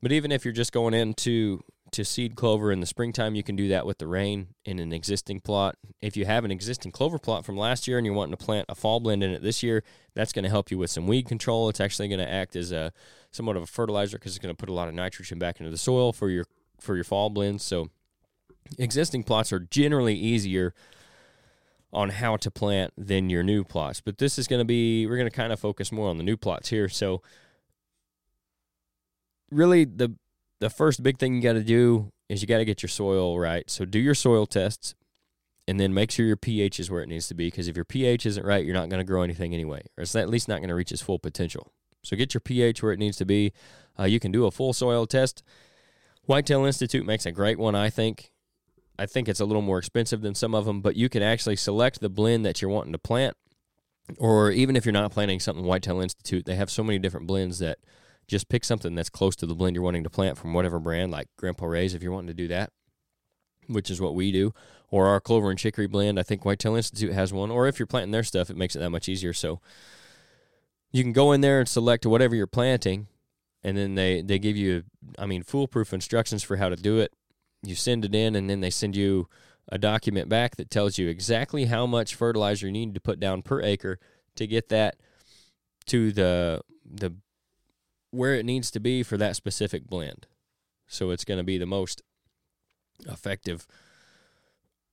But 0.00 0.12
even 0.12 0.30
if 0.30 0.44
you're 0.44 0.52
just 0.52 0.72
going 0.72 0.94
into 0.94 1.62
to 1.92 2.04
seed 2.04 2.36
clover 2.36 2.70
in 2.70 2.80
the 2.80 2.86
springtime, 2.86 3.34
you 3.34 3.42
can 3.42 3.56
do 3.56 3.68
that 3.68 3.86
with 3.86 3.98
the 3.98 4.06
rain 4.06 4.48
in 4.64 4.78
an 4.78 4.92
existing 4.92 5.40
plot. 5.40 5.76
If 6.00 6.16
you 6.16 6.26
have 6.26 6.44
an 6.44 6.50
existing 6.50 6.92
clover 6.92 7.18
plot 7.18 7.44
from 7.44 7.56
last 7.56 7.88
year 7.88 7.98
and 7.98 8.06
you're 8.06 8.14
wanting 8.14 8.36
to 8.36 8.44
plant 8.44 8.66
a 8.68 8.74
fall 8.74 9.00
blend 9.00 9.22
in 9.22 9.30
it 9.30 9.42
this 9.42 9.62
year, 9.62 9.82
that's 10.14 10.32
going 10.32 10.42
to 10.42 10.50
help 10.50 10.70
you 10.70 10.78
with 10.78 10.90
some 10.90 11.06
weed 11.06 11.26
control. 11.26 11.68
It's 11.68 11.80
actually 11.80 12.08
going 12.08 12.20
to 12.20 12.30
act 12.30 12.56
as 12.56 12.72
a 12.72 12.92
somewhat 13.30 13.56
of 13.56 13.62
a 13.62 13.66
fertilizer 13.66 14.18
because 14.18 14.36
it's 14.36 14.42
going 14.42 14.54
to 14.54 14.58
put 14.58 14.68
a 14.68 14.72
lot 14.72 14.88
of 14.88 14.94
nitrogen 14.94 15.38
back 15.38 15.60
into 15.60 15.70
the 15.70 15.78
soil 15.78 16.12
for 16.12 16.30
your 16.30 16.44
for 16.78 16.94
your 16.94 17.04
fall 17.04 17.30
blends. 17.30 17.64
So 17.64 17.88
existing 18.78 19.24
plots 19.24 19.52
are 19.52 19.60
generally 19.60 20.14
easier 20.14 20.74
on 21.92 22.10
how 22.10 22.36
to 22.36 22.50
plant 22.50 22.92
than 22.96 23.30
your 23.30 23.42
new 23.42 23.64
plots. 23.64 24.00
But 24.00 24.18
this 24.18 24.38
is 24.38 24.46
going 24.46 24.60
to 24.60 24.64
be 24.64 25.06
we're 25.06 25.16
going 25.16 25.30
to 25.30 25.34
kind 25.34 25.52
of 25.52 25.60
focus 25.60 25.90
more 25.90 26.08
on 26.10 26.18
the 26.18 26.24
new 26.24 26.36
plots 26.36 26.68
here. 26.68 26.88
So 26.88 27.22
really 29.50 29.84
the 29.84 30.14
the 30.60 30.70
first 30.70 31.02
big 31.02 31.18
thing 31.18 31.34
you 31.34 31.42
got 31.42 31.52
to 31.52 31.62
do 31.62 32.10
is 32.28 32.42
you 32.42 32.48
got 32.48 32.58
to 32.58 32.64
get 32.64 32.82
your 32.82 32.88
soil 32.88 33.38
right. 33.38 33.68
So 33.70 33.84
do 33.84 33.98
your 33.98 34.14
soil 34.14 34.46
tests 34.46 34.94
and 35.66 35.78
then 35.78 35.94
make 35.94 36.10
sure 36.10 36.26
your 36.26 36.36
pH 36.36 36.80
is 36.80 36.90
where 36.90 37.02
it 37.02 37.08
needs 37.08 37.28
to 37.28 37.34
be 37.34 37.46
because 37.46 37.68
if 37.68 37.76
your 37.76 37.84
pH 37.84 38.26
isn't 38.26 38.44
right, 38.44 38.64
you're 38.64 38.74
not 38.74 38.88
going 38.88 39.00
to 39.00 39.04
grow 39.04 39.22
anything 39.22 39.54
anyway, 39.54 39.82
or 39.96 40.02
it's 40.02 40.16
at 40.16 40.28
least 40.28 40.48
not 40.48 40.58
going 40.58 40.68
to 40.68 40.74
reach 40.74 40.92
its 40.92 41.02
full 41.02 41.18
potential. 41.18 41.72
So 42.02 42.16
get 42.16 42.34
your 42.34 42.40
pH 42.40 42.82
where 42.82 42.92
it 42.92 42.98
needs 42.98 43.16
to 43.18 43.24
be. 43.24 43.52
Uh, 43.98 44.04
you 44.04 44.20
can 44.20 44.32
do 44.32 44.46
a 44.46 44.50
full 44.50 44.72
soil 44.72 45.06
test. 45.06 45.42
Whitetail 46.24 46.64
Institute 46.64 47.06
makes 47.06 47.26
a 47.26 47.32
great 47.32 47.58
one, 47.58 47.74
I 47.74 47.90
think. 47.90 48.32
I 48.98 49.06
think 49.06 49.28
it's 49.28 49.40
a 49.40 49.44
little 49.44 49.62
more 49.62 49.78
expensive 49.78 50.22
than 50.22 50.34
some 50.34 50.54
of 50.54 50.64
them, 50.64 50.80
but 50.80 50.96
you 50.96 51.08
can 51.08 51.22
actually 51.22 51.56
select 51.56 52.00
the 52.00 52.08
blend 52.08 52.44
that 52.44 52.60
you're 52.60 52.70
wanting 52.70 52.92
to 52.92 52.98
plant. 52.98 53.36
Or 54.18 54.50
even 54.50 54.74
if 54.74 54.84
you're 54.84 54.92
not 54.92 55.12
planting 55.12 55.38
something 55.38 55.64
Whitetail 55.64 56.00
Institute, 56.00 56.46
they 56.46 56.56
have 56.56 56.70
so 56.70 56.82
many 56.82 56.98
different 56.98 57.26
blends 57.26 57.58
that 57.58 57.78
just 58.28 58.48
pick 58.48 58.62
something 58.62 58.94
that's 58.94 59.10
close 59.10 59.34
to 59.36 59.46
the 59.46 59.54
blend 59.54 59.74
you're 59.74 59.82
wanting 59.82 60.04
to 60.04 60.10
plant 60.10 60.36
from 60.38 60.52
whatever 60.52 60.78
brand, 60.78 61.10
like 61.10 61.28
Grandpa 61.36 61.66
Ray's, 61.66 61.94
if 61.94 62.02
you're 62.02 62.12
wanting 62.12 62.28
to 62.28 62.34
do 62.34 62.46
that, 62.48 62.70
which 63.66 63.90
is 63.90 64.00
what 64.00 64.14
we 64.14 64.30
do, 64.30 64.52
or 64.90 65.06
our 65.06 65.20
Clover 65.20 65.50
and 65.50 65.58
Chicory 65.58 65.86
blend. 65.86 66.20
I 66.20 66.22
think 66.22 66.44
Whitetail 66.44 66.76
Institute 66.76 67.12
has 67.12 67.32
one. 67.32 67.50
Or 67.50 67.66
if 67.66 67.78
you're 67.78 67.86
planting 67.86 68.12
their 68.12 68.22
stuff, 68.22 68.50
it 68.50 68.56
makes 68.56 68.76
it 68.76 68.80
that 68.80 68.90
much 68.90 69.08
easier. 69.08 69.32
So 69.32 69.60
you 70.92 71.02
can 71.02 71.12
go 71.12 71.32
in 71.32 71.40
there 71.40 71.58
and 71.58 71.68
select 71.68 72.06
whatever 72.06 72.36
you're 72.36 72.46
planting, 72.46 73.08
and 73.62 73.76
then 73.76 73.94
they 73.94 74.20
they 74.20 74.38
give 74.38 74.56
you, 74.56 74.84
I 75.18 75.26
mean, 75.26 75.42
foolproof 75.42 75.92
instructions 75.92 76.42
for 76.42 76.56
how 76.56 76.68
to 76.68 76.76
do 76.76 76.98
it. 76.98 77.12
You 77.62 77.74
send 77.74 78.04
it 78.04 78.14
in, 78.14 78.36
and 78.36 78.48
then 78.48 78.60
they 78.60 78.70
send 78.70 78.94
you 78.94 79.28
a 79.70 79.78
document 79.78 80.28
back 80.28 80.56
that 80.56 80.70
tells 80.70 80.96
you 80.96 81.08
exactly 81.08 81.66
how 81.66 81.86
much 81.86 82.14
fertilizer 82.14 82.66
you 82.66 82.72
need 82.72 82.94
to 82.94 83.00
put 83.00 83.20
down 83.20 83.42
per 83.42 83.60
acre 83.60 83.98
to 84.36 84.46
get 84.46 84.68
that 84.68 84.96
to 85.86 86.12
the 86.12 86.60
the 86.84 87.14
where 88.10 88.34
it 88.34 88.46
needs 88.46 88.70
to 88.72 88.80
be 88.80 89.02
for 89.02 89.16
that 89.16 89.36
specific 89.36 89.86
blend. 89.86 90.26
So 90.86 91.10
it's 91.10 91.24
going 91.24 91.38
to 91.38 91.44
be 91.44 91.58
the 91.58 91.66
most 91.66 92.02
effective 93.06 93.66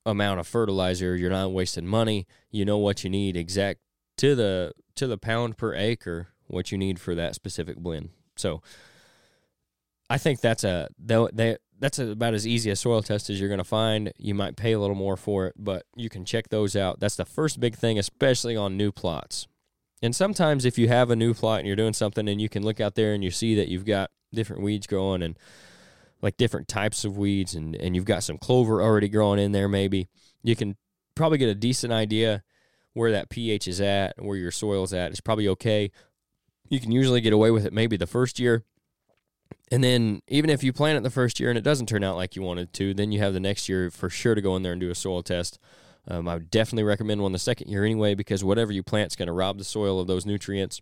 amount 0.06 0.39
of 0.39 0.47
fertilizer. 0.47 1.15
You're 1.15 1.30
not 1.30 1.51
wasting 1.51 1.88
money. 1.88 2.28
You 2.51 2.65
know 2.65 2.78
what 2.78 3.04
you 3.04 3.10
need 3.10 3.38
exact 3.38 3.80
to 4.17 4.36
the 4.36 4.73
to 4.95 5.08
the 5.08 5.17
pound 5.17 5.58
per 5.58 5.73
acre 5.73 6.30
what 6.47 6.71
you 6.71 6.78
need 6.78 6.99
for 6.99 7.15
that 7.15 7.36
specific 7.36 7.78
blend. 7.78 8.10
So 8.36 8.62
I 10.10 10.17
think 10.17 10.41
that's 10.41 10.63
a 10.63 10.89
that 10.99 11.60
that's 11.80 11.99
about 11.99 12.34
as 12.34 12.47
easy 12.47 12.69
a 12.69 12.75
soil 12.75 13.01
test 13.01 13.30
as 13.30 13.39
you're 13.39 13.49
going 13.49 13.58
to 13.58 13.63
find. 13.63 14.13
You 14.17 14.36
might 14.36 14.56
pay 14.56 14.73
a 14.73 14.80
little 14.80 14.95
more 14.95 15.17
for 15.17 15.47
it, 15.47 15.56
but 15.58 15.86
you 15.95 16.10
can 16.10 16.23
check 16.23 16.49
those 16.49 16.75
out. 16.75 16.99
That's 16.99 17.15
the 17.15 17.25
first 17.25 17.60
big 17.60 17.75
thing, 17.75 17.99
especially 17.99 18.56
on 18.56 18.78
new 18.78 18.91
plots. 18.91 19.47
And 20.01 20.15
sometimes 20.15 20.65
if 20.65 20.77
you 20.77 20.88
have 20.88 21.10
a 21.10 21.15
new 21.15 21.34
plot 21.34 21.60
and 21.60 21.67
you're 21.67 21.75
doing 21.75 21.93
something 21.93 22.27
and 22.27 22.41
you 22.41 22.49
can 22.49 22.63
look 22.63 22.79
out 22.79 22.95
there 22.95 23.13
and 23.13 23.23
you 23.23 23.31
see 23.31 23.55
that 23.55 23.69
you've 23.69 23.86
got 23.86 24.12
different 24.34 24.62
weeds 24.62 24.88
growing 24.88 25.23
and 25.23 25.38
like 26.21 26.38
different 26.38 26.67
types 26.67 27.05
of 27.05 27.17
weeds 27.17 27.55
and, 27.55 27.75
and 27.75 27.95
you've 27.95 28.05
got 28.05 28.23
some 28.23 28.38
clover 28.38 28.81
already 28.81 29.10
growing 29.10 29.39
in 29.39 29.51
there 29.51 29.69
maybe, 29.69 30.08
you 30.43 30.55
can 30.55 30.75
probably 31.15 31.38
get 31.38 31.49
a 31.49 31.55
decent 31.55 31.93
idea 31.93 32.43
where 32.93 33.12
that 33.12 33.29
pH 33.29 33.67
is 33.67 33.81
at, 33.81 34.13
where 34.17 34.38
your 34.38 34.51
soil's 34.51 34.93
at. 34.93 35.12
It's 35.12 35.21
probably 35.21 35.47
okay. 35.49 35.91
You 36.69 36.79
can 36.79 36.91
usually 36.91 37.21
get 37.21 37.34
away 37.34 37.51
with 37.51 37.65
it 37.65 37.73
maybe 37.73 37.97
the 37.97 38.08
first 38.08 38.39
year. 38.39 38.63
And 39.71 39.84
then 39.84 40.21
even 40.27 40.49
if 40.49 40.63
you 40.63 40.73
plant 40.73 40.97
it 40.97 41.03
the 41.03 41.10
first 41.10 41.39
year 41.39 41.49
and 41.49 41.58
it 41.58 41.63
doesn't 41.63 41.88
turn 41.88 42.03
out 42.03 42.15
like 42.15 42.36
you 42.36 42.41
wanted 42.41 42.73
to, 42.73 42.93
then 42.93 43.12
you 43.12 43.19
have 43.19 43.34
the 43.34 43.39
next 43.39 43.67
year 43.67 43.89
for 43.89 44.10
sure 44.10 44.36
to 44.36 44.41
go 44.41 44.55
in 44.55 44.63
there 44.63 44.71
and 44.71 44.81
do 44.81 44.89
a 44.89 44.95
soil 44.95 45.23
test 45.23 45.60
um, 46.07 46.27
I 46.27 46.35
would 46.35 46.51
definitely 46.51 46.83
recommend 46.83 47.21
one 47.21 47.31
the 47.31 47.39
second 47.39 47.69
year 47.69 47.83
anyway 47.83 48.15
because 48.15 48.43
whatever 48.43 48.71
you 48.71 48.83
plant 48.83 49.11
is 49.11 49.15
going 49.15 49.27
to 49.27 49.33
rob 49.33 49.57
the 49.57 49.63
soil 49.63 49.99
of 49.99 50.07
those 50.07 50.25
nutrients. 50.25 50.81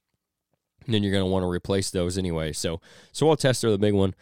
And 0.86 0.94
then 0.94 1.04
you're 1.04 1.14
going 1.14 1.24
to 1.24 1.30
want 1.30 1.44
to 1.44 1.50
replace 1.50 1.92
those 1.92 2.18
anyway. 2.18 2.52
So 2.52 2.82
soil 3.14 3.38
tests 3.38 3.64
are 3.64 3.72
the 3.72 3.78
big 3.78 3.94
one, 3.94 4.16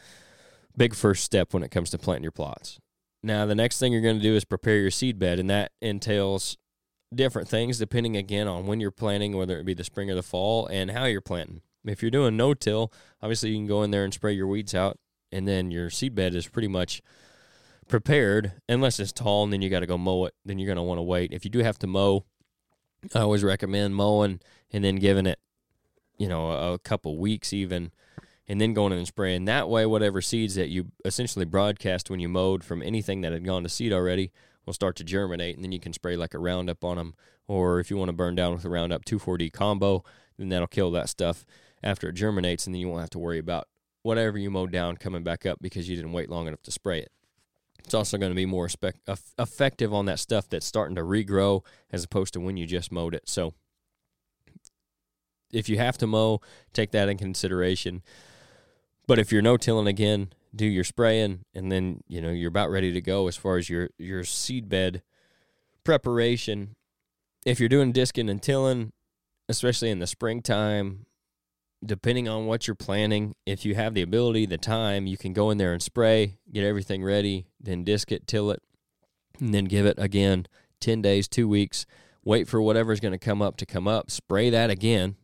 big 0.77 0.93
first 0.93 1.23
step 1.23 1.53
when 1.53 1.63
it 1.63 1.71
comes 1.71 1.89
to 1.89 1.97
planting 1.97 2.23
your 2.23 2.31
plots. 2.31 2.79
Now 3.23 3.45
the 3.45 3.55
next 3.55 3.79
thing 3.79 3.91
you're 3.91 4.01
going 4.01 4.17
to 4.17 4.23
do 4.23 4.35
is 4.35 4.45
prepare 4.45 4.77
your 4.77 4.91
seed 4.91 5.17
bed, 5.17 5.39
and 5.39 5.49
that 5.49 5.71
entails 5.81 6.57
different 7.13 7.47
things 7.47 7.77
depending 7.77 8.15
again 8.15 8.47
on 8.47 8.67
when 8.67 8.79
you're 8.79 8.91
planting, 8.91 9.35
whether 9.35 9.59
it 9.59 9.65
be 9.65 9.73
the 9.73 9.83
spring 9.83 10.09
or 10.09 10.15
the 10.15 10.23
fall, 10.23 10.67
and 10.67 10.91
how 10.91 11.05
you're 11.05 11.21
planting. 11.21 11.61
If 11.83 12.01
you're 12.01 12.11
doing 12.11 12.37
no 12.37 12.53
till, 12.53 12.91
obviously 13.21 13.49
you 13.49 13.57
can 13.57 13.67
go 13.67 13.83
in 13.83 13.91
there 13.91 14.03
and 14.03 14.13
spray 14.13 14.33
your 14.33 14.47
weeds 14.47 14.75
out, 14.75 14.97
and 15.31 15.47
then 15.47 15.71
your 15.71 15.89
seed 15.89 16.13
bed 16.13 16.35
is 16.35 16.47
pretty 16.47 16.67
much 16.67 17.01
prepared 17.91 18.53
unless 18.67 18.99
it's 18.99 19.11
tall 19.11 19.43
and 19.43 19.53
then 19.53 19.61
you 19.61 19.69
got 19.69 19.81
to 19.81 19.85
go 19.85 19.97
mow 19.97 20.25
it. 20.25 20.33
Then 20.43 20.57
you're 20.57 20.65
going 20.65 20.77
to 20.77 20.81
want 20.81 20.97
to 20.97 21.03
wait. 21.03 21.31
If 21.31 21.45
you 21.45 21.51
do 21.51 21.59
have 21.59 21.77
to 21.79 21.87
mow, 21.87 22.25
I 23.13 23.19
always 23.19 23.43
recommend 23.43 23.95
mowing 23.95 24.39
and 24.71 24.83
then 24.83 24.95
giving 24.95 25.27
it, 25.27 25.37
you 26.17 26.27
know, 26.27 26.49
a, 26.49 26.73
a 26.73 26.79
couple 26.79 27.19
weeks 27.19 27.53
even, 27.53 27.91
and 28.47 28.59
then 28.59 28.73
going 28.73 28.93
in 28.93 28.97
and 28.97 29.07
spraying. 29.07 29.45
That 29.45 29.69
way, 29.69 29.85
whatever 29.85 30.21
seeds 30.21 30.55
that 30.55 30.69
you 30.69 30.87
essentially 31.05 31.45
broadcast 31.45 32.09
when 32.09 32.19
you 32.19 32.29
mowed 32.29 32.63
from 32.63 32.81
anything 32.81 33.21
that 33.21 33.33
had 33.33 33.45
gone 33.45 33.63
to 33.63 33.69
seed 33.69 33.93
already 33.93 34.31
will 34.65 34.73
start 34.73 34.95
to 34.95 35.03
germinate, 35.03 35.55
and 35.55 35.63
then 35.63 35.71
you 35.71 35.79
can 35.79 35.93
spray 35.93 36.15
like 36.15 36.33
a 36.33 36.39
Roundup 36.39 36.83
on 36.83 36.97
them. 36.97 37.13
Or 37.47 37.79
if 37.79 37.89
you 37.89 37.97
want 37.97 38.09
to 38.09 38.13
burn 38.13 38.35
down 38.35 38.53
with 38.53 38.65
a 38.65 38.69
Roundup 38.69 39.05
2,4-D 39.05 39.49
combo, 39.49 40.03
then 40.37 40.49
that'll 40.49 40.67
kill 40.67 40.91
that 40.91 41.09
stuff 41.09 41.45
after 41.83 42.09
it 42.09 42.13
germinates, 42.13 42.65
and 42.65 42.73
then 42.73 42.79
you 42.79 42.87
won't 42.87 43.01
have 43.01 43.09
to 43.11 43.19
worry 43.19 43.39
about 43.39 43.67
whatever 44.03 44.37
you 44.37 44.49
mowed 44.49 44.71
down 44.71 44.97
coming 44.97 45.23
back 45.23 45.45
up 45.45 45.57
because 45.61 45.89
you 45.89 45.95
didn't 45.95 46.13
wait 46.13 46.29
long 46.29 46.47
enough 46.47 46.61
to 46.61 46.71
spray 46.71 46.99
it. 46.99 47.11
It's 47.83 47.93
also 47.93 48.17
going 48.17 48.31
to 48.31 48.35
be 48.35 48.45
more 48.45 48.69
effective 49.37 49.93
on 49.93 50.05
that 50.05 50.19
stuff 50.19 50.47
that's 50.49 50.65
starting 50.65 50.95
to 50.95 51.01
regrow 51.01 51.65
as 51.91 52.03
opposed 52.03 52.33
to 52.33 52.39
when 52.39 52.57
you 52.57 52.65
just 52.65 52.91
mowed 52.91 53.13
it. 53.13 53.27
So 53.27 53.53
if 55.51 55.67
you 55.67 55.77
have 55.77 55.97
to 55.97 56.07
mow, 56.07 56.39
take 56.73 56.91
that 56.91 57.09
in 57.09 57.17
consideration. 57.17 58.01
But 59.07 59.19
if 59.19 59.31
you're 59.31 59.41
no 59.41 59.57
tilling 59.57 59.87
again, 59.87 60.31
do 60.55 60.65
your 60.65 60.83
spraying 60.83 61.43
and 61.53 61.71
then, 61.71 62.01
you 62.07 62.21
know, 62.21 62.29
you're 62.29 62.49
about 62.49 62.69
ready 62.69 62.93
to 62.93 63.01
go 63.01 63.27
as 63.27 63.35
far 63.35 63.57
as 63.57 63.69
your 63.69 63.89
your 63.97 64.23
seed 64.23 64.69
bed 64.69 65.01
preparation. 65.83 66.75
If 67.45 67.59
you're 67.59 67.69
doing 67.69 67.91
disking 67.91 68.29
and 68.29 68.41
tilling, 68.41 68.93
especially 69.49 69.89
in 69.89 69.99
the 69.99 70.07
springtime, 70.07 71.05
depending 71.83 72.27
on 72.27 72.45
what 72.45 72.67
you're 72.67 72.75
planning, 72.75 73.35
if 73.45 73.65
you 73.65 73.75
have 73.75 73.93
the 73.93 74.01
ability, 74.01 74.45
the 74.45 74.57
time, 74.57 75.07
you 75.07 75.17
can 75.17 75.33
go 75.33 75.49
in 75.49 75.57
there 75.57 75.73
and 75.73 75.81
spray, 75.81 76.37
get 76.51 76.63
everything 76.63 77.03
ready, 77.03 77.47
then 77.59 77.83
disc 77.83 78.11
it, 78.11 78.27
till 78.27 78.51
it, 78.51 78.61
and 79.39 79.53
then 79.53 79.65
give 79.65 79.85
it 79.85 79.97
again 79.97 80.45
10 80.79 81.01
days, 81.01 81.27
two 81.27 81.47
weeks. 81.47 81.85
Wait 82.23 82.47
for 82.47 82.61
whatever's 82.61 82.99
going 82.99 83.13
to 83.13 83.17
come 83.17 83.41
up 83.41 83.57
to 83.57 83.65
come 83.65 83.87
up, 83.87 84.11
spray 84.11 84.49
that 84.51 84.69
again, 84.69 85.15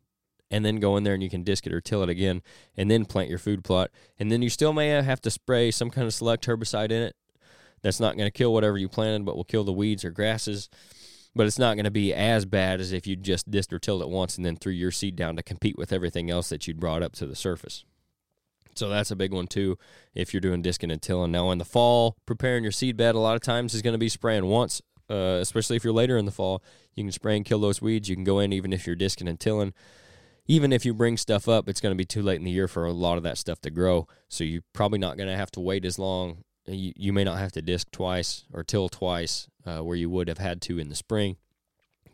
and 0.49 0.65
then 0.65 0.77
go 0.77 0.97
in 0.97 1.03
there 1.03 1.13
and 1.13 1.21
you 1.21 1.29
can 1.29 1.43
disc 1.43 1.67
it 1.67 1.73
or 1.73 1.81
till 1.81 2.01
it 2.01 2.09
again, 2.09 2.41
and 2.75 2.89
then 2.89 3.05
plant 3.05 3.29
your 3.29 3.37
food 3.37 3.63
plot. 3.63 3.91
And 4.17 4.31
then 4.31 4.41
you 4.41 4.49
still 4.49 4.73
may 4.73 4.87
have 4.87 5.21
to 5.21 5.29
spray 5.29 5.69
some 5.69 5.91
kind 5.91 6.07
of 6.07 6.13
select 6.13 6.47
herbicide 6.47 6.91
in 6.91 7.03
it. 7.03 7.15
That's 7.83 7.99
not 7.99 8.17
going 8.17 8.27
to 8.27 8.35
kill 8.35 8.53
whatever 8.53 8.77
you 8.77 8.89
planted, 8.89 9.25
but 9.25 9.35
will 9.35 9.43
kill 9.43 9.63
the 9.63 9.73
weeds 9.73 10.03
or 10.03 10.09
grasses. 10.09 10.69
But 11.37 11.45
it's 11.45 11.59
not 11.59 11.75
going 11.75 11.85
to 11.85 11.91
be 11.91 12.15
as 12.15 12.45
bad 12.45 12.81
as 12.81 12.91
if 12.91 13.05
you 13.05 13.15
just 13.15 13.49
dissed 13.49 13.71
or 13.71 13.77
tilled 13.77 14.01
it 14.01 14.09
once 14.09 14.37
and 14.37 14.45
then 14.45 14.55
threw 14.55 14.73
your 14.73 14.91
seed 14.91 15.15
down 15.15 15.35
to 15.35 15.43
compete 15.43 15.77
with 15.77 15.93
everything 15.93 16.31
else 16.31 16.49
that 16.49 16.67
you'd 16.67 16.79
brought 16.79 17.03
up 17.03 17.13
to 17.13 17.27
the 17.27 17.35
surface. 17.35 17.85
So 18.73 18.89
that's 18.89 19.11
a 19.11 19.15
big 19.15 19.33
one 19.33 19.47
too 19.47 19.77
if 20.15 20.33
you're 20.33 20.41
doing 20.41 20.63
disking 20.63 20.91
and 20.91 21.01
tilling. 21.01 21.31
Now 21.31 21.51
in 21.51 21.59
the 21.59 21.65
fall, 21.65 22.17
preparing 22.25 22.63
your 22.63 22.71
seed 22.71 22.97
bed 22.97 23.13
a 23.13 23.19
lot 23.19 23.35
of 23.35 23.41
times 23.41 23.75
is 23.75 23.83
going 23.83 23.93
to 23.93 23.99
be 23.99 24.09
spraying 24.09 24.45
once, 24.45 24.81
uh, 25.09 25.37
especially 25.41 25.75
if 25.75 25.83
you're 25.83 25.93
later 25.93 26.17
in 26.17 26.25
the 26.25 26.31
fall. 26.31 26.63
You 26.95 27.03
can 27.03 27.11
spray 27.11 27.37
and 27.37 27.45
kill 27.45 27.59
those 27.59 27.81
weeds. 27.81 28.09
You 28.09 28.15
can 28.15 28.23
go 28.23 28.39
in 28.39 28.51
even 28.51 28.73
if 28.73 28.87
you're 28.87 28.95
disking 28.95 29.27
and 29.27 29.39
tilling. 29.39 29.73
Even 30.47 30.73
if 30.73 30.85
you 30.85 30.93
bring 30.93 31.17
stuff 31.17 31.47
up, 31.47 31.69
it's 31.69 31.81
going 31.81 31.91
to 31.91 31.97
be 31.97 32.05
too 32.05 32.23
late 32.23 32.39
in 32.39 32.45
the 32.45 32.51
year 32.51 32.67
for 32.67 32.85
a 32.85 32.93
lot 32.93 33.17
of 33.17 33.23
that 33.23 33.37
stuff 33.37 33.61
to 33.61 33.69
grow. 33.69 34.07
So 34.27 34.43
you're 34.43 34.63
probably 34.73 34.97
not 34.97 35.17
going 35.17 35.29
to 35.29 35.35
have 35.35 35.51
to 35.51 35.59
wait 35.59 35.85
as 35.85 35.99
long. 35.99 36.45
You, 36.65 36.93
you 36.95 37.13
may 37.13 37.23
not 37.23 37.37
have 37.37 37.51
to 37.53 37.61
disc 37.61 37.91
twice 37.91 38.45
or 38.51 38.63
till 38.63 38.89
twice 38.89 39.47
uh, 39.67 39.79
where 39.79 39.97
you 39.97 40.09
would 40.09 40.29
have 40.29 40.37
had 40.37 40.61
to 40.61 40.79
in 40.79 40.89
the 40.89 40.95
spring. 40.95 41.35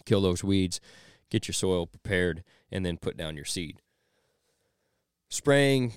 Kill 0.06 0.22
those 0.22 0.44
weeds, 0.44 0.82
get 1.30 1.48
your 1.48 1.54
soil 1.54 1.86
prepared, 1.86 2.44
and 2.72 2.86
then 2.86 2.98
put 2.98 3.16
down 3.16 3.36
your 3.36 3.46
seed. 3.46 3.78
Spraying 5.30 5.94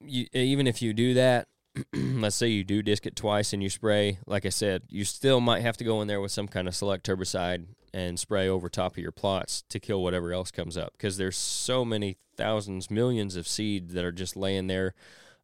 you, 0.00 0.26
even 0.32 0.66
if 0.66 0.82
you 0.82 0.92
do 0.92 1.14
that, 1.14 1.48
let's 1.94 2.36
say 2.36 2.48
you 2.48 2.64
do 2.64 2.82
disc 2.82 3.06
it 3.06 3.16
twice 3.16 3.52
and 3.52 3.62
you 3.62 3.70
spray, 3.70 4.18
like 4.26 4.46
I 4.46 4.50
said, 4.50 4.82
you 4.88 5.04
still 5.04 5.40
might 5.40 5.62
have 5.62 5.76
to 5.78 5.84
go 5.84 6.00
in 6.00 6.08
there 6.08 6.20
with 6.20 6.32
some 6.32 6.48
kind 6.48 6.66
of 6.66 6.74
select 6.74 7.06
herbicide 7.06 7.66
and 7.94 8.18
spray 8.18 8.48
over 8.48 8.68
top 8.68 8.92
of 8.92 8.98
your 8.98 9.12
plots 9.12 9.62
to 9.68 9.80
kill 9.80 10.02
whatever 10.02 10.32
else 10.32 10.50
comes 10.50 10.76
up 10.76 10.92
because 10.92 11.16
there's 11.16 11.36
so 11.36 11.84
many 11.84 12.16
thousands, 12.36 12.90
millions 12.90 13.36
of 13.36 13.48
seeds 13.48 13.94
that 13.94 14.04
are 14.04 14.12
just 14.12 14.36
laying 14.36 14.66
there 14.66 14.94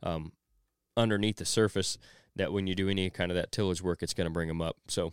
um, 0.03 0.33
underneath 0.97 1.37
the 1.37 1.45
surface 1.45 1.99
that 2.37 2.53
when 2.53 2.67
you 2.67 2.75
do 2.75 2.89
any 2.89 3.11
kind 3.11 3.31
of 3.31 3.37
that 3.37 3.53
tillage 3.53 3.83
work, 3.83 4.03
it's 4.03 4.15
going 4.15 4.27
to 4.27 4.33
bring 4.33 4.49
them 4.49 4.61
up. 4.61 4.77
So 4.89 5.13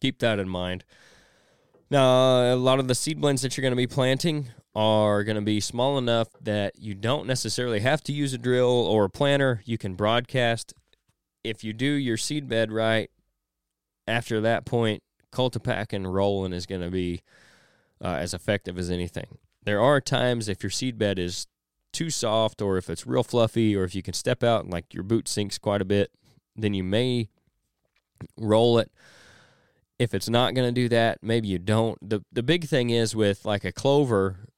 keep 0.00 0.18
that 0.18 0.38
in 0.38 0.48
mind. 0.48 0.84
Now, 1.90 2.54
a 2.54 2.56
lot 2.56 2.78
of 2.78 2.88
the 2.88 2.94
seed 2.94 3.20
blends 3.20 3.42
that 3.42 3.56
you're 3.56 3.62
going 3.62 3.72
to 3.72 3.76
be 3.76 3.86
planting 3.86 4.48
are 4.74 5.22
going 5.22 5.36
to 5.36 5.42
be 5.42 5.60
small 5.60 5.98
enough 5.98 6.28
that 6.40 6.78
you 6.78 6.94
don't 6.94 7.26
necessarily 7.26 7.80
have 7.80 8.02
to 8.04 8.12
use 8.12 8.32
a 8.32 8.38
drill 8.38 8.68
or 8.68 9.04
a 9.04 9.10
planter. 9.10 9.62
You 9.64 9.78
can 9.78 9.94
broadcast. 9.94 10.74
If 11.44 11.62
you 11.62 11.72
do 11.72 11.86
your 11.86 12.16
seed 12.16 12.48
bed 12.48 12.72
right, 12.72 13.10
after 14.06 14.40
that 14.40 14.64
point, 14.64 15.02
cultipack 15.32 15.92
and 15.92 16.12
rolling 16.12 16.52
is 16.52 16.66
going 16.66 16.80
to 16.80 16.90
be 16.90 17.22
uh, 18.02 18.16
as 18.16 18.34
effective 18.34 18.78
as 18.78 18.90
anything. 18.90 19.38
There 19.62 19.80
are 19.80 20.00
times 20.00 20.48
if 20.48 20.62
your 20.62 20.70
seed 20.70 20.98
bed 20.98 21.18
is 21.18 21.46
too 21.92 22.10
soft 22.10 22.60
or 22.60 22.76
if 22.76 22.90
it's 22.90 23.06
real 23.06 23.22
fluffy 23.22 23.76
or 23.76 23.84
if 23.84 23.94
you 23.94 24.02
can 24.02 24.14
step 24.14 24.42
out 24.42 24.64
and 24.64 24.72
like 24.72 24.92
your 24.92 25.04
boot 25.04 25.28
sinks 25.28 25.58
quite 25.58 25.80
a 25.80 25.86
bit, 25.86 26.10
then 26.56 26.74
you 26.74 26.84
may 26.84 27.28
roll 28.36 28.78
it 28.78 28.90
if 29.98 30.14
it's 30.14 30.28
not 30.28 30.54
going 30.54 30.68
to 30.68 30.72
do 30.72 30.88
that, 30.88 31.18
maybe 31.22 31.48
you 31.48 31.58
don't. 31.58 31.98
The 32.06 32.24
the 32.32 32.42
big 32.42 32.66
thing 32.66 32.90
is 32.90 33.14
with 33.14 33.44
like 33.44 33.64
a 33.64 33.72
clover, 33.72 34.48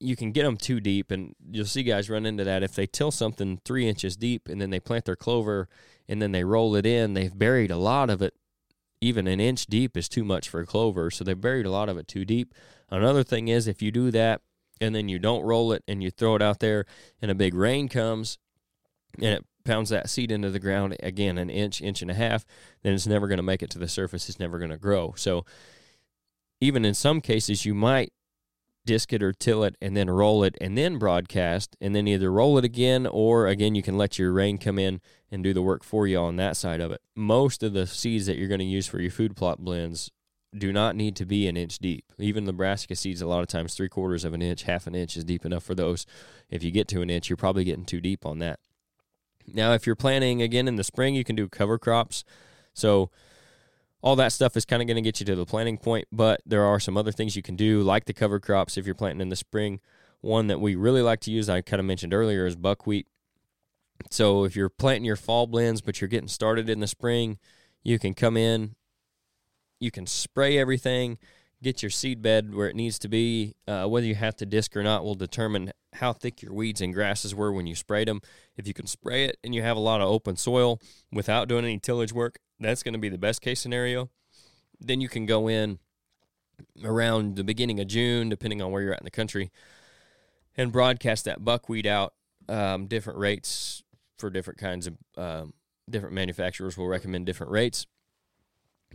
you 0.00 0.16
can 0.16 0.32
get 0.32 0.44
them 0.44 0.56
too 0.56 0.80
deep, 0.80 1.10
and 1.10 1.34
you'll 1.50 1.66
see 1.66 1.82
guys 1.82 2.08
run 2.08 2.26
into 2.26 2.44
that 2.44 2.62
if 2.62 2.74
they 2.74 2.86
till 2.86 3.10
something 3.10 3.60
three 3.64 3.88
inches 3.88 4.16
deep 4.16 4.48
and 4.48 4.60
then 4.60 4.70
they 4.70 4.80
plant 4.80 5.04
their 5.04 5.16
clover 5.16 5.68
and 6.08 6.22
then 6.22 6.32
they 6.32 6.44
roll 6.44 6.74
it 6.74 6.86
in. 6.86 7.14
They've 7.14 7.36
buried 7.36 7.70
a 7.70 7.76
lot 7.76 8.10
of 8.10 8.22
it. 8.22 8.34
Even 9.00 9.28
an 9.28 9.38
inch 9.38 9.66
deep 9.66 9.96
is 9.96 10.08
too 10.08 10.24
much 10.24 10.48
for 10.48 10.60
a 10.60 10.66
clover, 10.66 11.10
so 11.10 11.24
they 11.24 11.34
buried 11.34 11.66
a 11.66 11.70
lot 11.70 11.88
of 11.88 11.98
it 11.98 12.08
too 12.08 12.24
deep. 12.24 12.54
Another 12.90 13.22
thing 13.22 13.48
is 13.48 13.68
if 13.68 13.82
you 13.82 13.92
do 13.92 14.10
that 14.10 14.40
and 14.80 14.94
then 14.94 15.08
you 15.08 15.18
don't 15.18 15.42
roll 15.42 15.72
it 15.72 15.84
and 15.86 16.02
you 16.02 16.10
throw 16.10 16.34
it 16.34 16.42
out 16.42 16.60
there 16.60 16.86
and 17.20 17.30
a 17.30 17.34
big 17.34 17.54
rain 17.54 17.88
comes 17.88 18.38
and 19.16 19.34
it 19.34 19.46
pounds 19.68 19.90
that 19.90 20.10
seed 20.10 20.32
into 20.32 20.50
the 20.50 20.58
ground 20.58 20.96
again 21.00 21.38
an 21.38 21.50
inch, 21.50 21.80
inch 21.80 22.02
and 22.02 22.10
a 22.10 22.14
half, 22.14 22.44
then 22.82 22.94
it's 22.94 23.06
never 23.06 23.28
going 23.28 23.38
to 23.38 23.42
make 23.42 23.62
it 23.62 23.70
to 23.70 23.78
the 23.78 23.88
surface. 23.88 24.28
It's 24.28 24.40
never 24.40 24.58
going 24.58 24.70
to 24.70 24.76
grow. 24.76 25.14
So 25.16 25.44
even 26.60 26.84
in 26.84 26.94
some 26.94 27.20
cases, 27.20 27.64
you 27.64 27.74
might 27.74 28.12
disc 28.84 29.12
it 29.12 29.22
or 29.22 29.34
till 29.34 29.64
it 29.64 29.76
and 29.82 29.94
then 29.94 30.08
roll 30.08 30.42
it 30.42 30.56
and 30.62 30.76
then 30.76 30.96
broadcast 30.96 31.76
and 31.78 31.94
then 31.94 32.08
either 32.08 32.32
roll 32.32 32.56
it 32.56 32.64
again 32.64 33.06
or 33.06 33.46
again 33.46 33.74
you 33.74 33.82
can 33.82 33.98
let 33.98 34.18
your 34.18 34.32
rain 34.32 34.56
come 34.56 34.78
in 34.78 34.98
and 35.30 35.44
do 35.44 35.52
the 35.52 35.60
work 35.60 35.84
for 35.84 36.06
you 36.06 36.16
on 36.16 36.36
that 36.36 36.56
side 36.56 36.80
of 36.80 36.90
it. 36.90 37.02
Most 37.14 37.62
of 37.62 37.74
the 37.74 37.86
seeds 37.86 38.24
that 38.26 38.38
you're 38.38 38.48
going 38.48 38.60
to 38.60 38.64
use 38.64 38.86
for 38.86 38.98
your 38.98 39.10
food 39.10 39.36
plot 39.36 39.58
blends 39.62 40.10
do 40.56 40.72
not 40.72 40.96
need 40.96 41.14
to 41.16 41.26
be 41.26 41.46
an 41.46 41.56
inch 41.56 41.78
deep. 41.78 42.04
Even 42.18 42.46
the 42.46 42.52
brassica 42.52 42.96
seeds, 42.96 43.20
a 43.20 43.26
lot 43.26 43.42
of 43.42 43.48
times 43.48 43.74
three 43.74 43.90
quarters 43.90 44.24
of 44.24 44.32
an 44.32 44.40
inch, 44.40 44.62
half 44.62 44.86
an 44.86 44.94
inch 44.94 45.16
is 45.16 45.24
deep 45.24 45.44
enough 45.44 45.64
for 45.64 45.74
those. 45.74 46.06
If 46.48 46.62
you 46.62 46.70
get 46.70 46.88
to 46.88 47.02
an 47.02 47.10
inch, 47.10 47.28
you're 47.28 47.36
probably 47.36 47.64
getting 47.64 47.84
too 47.84 48.00
deep 48.00 48.24
on 48.24 48.38
that. 48.38 48.58
Now, 49.54 49.72
if 49.72 49.86
you're 49.86 49.96
planting 49.96 50.42
again 50.42 50.68
in 50.68 50.76
the 50.76 50.84
spring, 50.84 51.14
you 51.14 51.24
can 51.24 51.36
do 51.36 51.48
cover 51.48 51.78
crops. 51.78 52.24
So 52.74 53.10
all 54.00 54.16
that 54.16 54.32
stuff 54.32 54.56
is 54.56 54.64
kind 54.64 54.80
of 54.80 54.86
going 54.86 54.96
to 54.96 55.02
get 55.02 55.20
you 55.20 55.26
to 55.26 55.34
the 55.34 55.46
planting 55.46 55.78
point, 55.78 56.06
but 56.12 56.40
there 56.46 56.64
are 56.64 56.78
some 56.78 56.96
other 56.96 57.12
things 57.12 57.34
you 57.34 57.42
can 57.42 57.56
do, 57.56 57.82
like 57.82 58.04
the 58.04 58.12
cover 58.12 58.38
crops 58.38 58.76
if 58.76 58.86
you're 58.86 58.94
planting 58.94 59.20
in 59.20 59.28
the 59.28 59.36
spring. 59.36 59.80
One 60.20 60.46
that 60.48 60.60
we 60.60 60.76
really 60.76 61.02
like 61.02 61.20
to 61.20 61.30
use, 61.30 61.48
I 61.48 61.60
kind 61.60 61.80
of 61.80 61.86
mentioned 61.86 62.14
earlier, 62.14 62.46
is 62.46 62.56
buckwheat. 62.56 63.06
So 64.10 64.44
if 64.44 64.54
you're 64.54 64.68
planting 64.68 65.04
your 65.04 65.16
fall 65.16 65.46
blends, 65.46 65.80
but 65.80 66.00
you're 66.00 66.08
getting 66.08 66.28
started 66.28 66.68
in 66.68 66.80
the 66.80 66.86
spring, 66.86 67.38
you 67.82 67.98
can 67.98 68.14
come 68.14 68.36
in, 68.36 68.76
you 69.80 69.90
can 69.90 70.06
spray 70.06 70.58
everything, 70.58 71.18
get 71.62 71.82
your 71.82 71.90
seed 71.90 72.22
bed 72.22 72.54
where 72.54 72.68
it 72.68 72.76
needs 72.76 72.98
to 73.00 73.08
be. 73.08 73.54
Uh, 73.66 73.86
whether 73.86 74.06
you 74.06 74.14
have 74.14 74.36
to 74.36 74.46
disc 74.46 74.76
or 74.76 74.82
not 74.82 75.04
will 75.04 75.14
determine 75.14 75.72
how 75.94 76.12
thick 76.12 76.42
your 76.42 76.52
weeds 76.52 76.80
and 76.80 76.94
grasses 76.94 77.34
were 77.34 77.52
when 77.52 77.66
you 77.66 77.74
sprayed 77.74 78.08
them. 78.08 78.20
If 78.56 78.66
you 78.66 78.74
can 78.74 78.86
spray 78.86 79.24
it 79.24 79.38
and 79.42 79.54
you 79.54 79.62
have 79.62 79.76
a 79.76 79.80
lot 79.80 80.00
of 80.00 80.08
open 80.08 80.36
soil 80.36 80.80
without 81.12 81.48
doing 81.48 81.64
any 81.64 81.78
tillage 81.78 82.12
work, 82.12 82.38
that's 82.60 82.82
going 82.82 82.92
to 82.92 82.98
be 82.98 83.08
the 83.08 83.18
best 83.18 83.40
case 83.40 83.60
scenario. 83.60 84.10
Then 84.80 85.00
you 85.00 85.08
can 85.08 85.26
go 85.26 85.48
in 85.48 85.78
around 86.84 87.36
the 87.36 87.44
beginning 87.44 87.80
of 87.80 87.86
June, 87.86 88.28
depending 88.28 88.62
on 88.62 88.70
where 88.70 88.82
you're 88.82 88.92
at 88.92 89.00
in 89.00 89.04
the 89.04 89.10
country, 89.10 89.50
and 90.56 90.72
broadcast 90.72 91.24
that 91.24 91.44
buckwheat 91.44 91.86
out. 91.86 92.14
Um, 92.48 92.86
different 92.86 93.18
rates 93.18 93.82
for 94.18 94.30
different 94.30 94.58
kinds 94.58 94.86
of 94.86 94.96
um, 95.16 95.52
different 95.88 96.14
manufacturers 96.14 96.76
will 96.76 96.88
recommend 96.88 97.26
different 97.26 97.52
rates. 97.52 97.86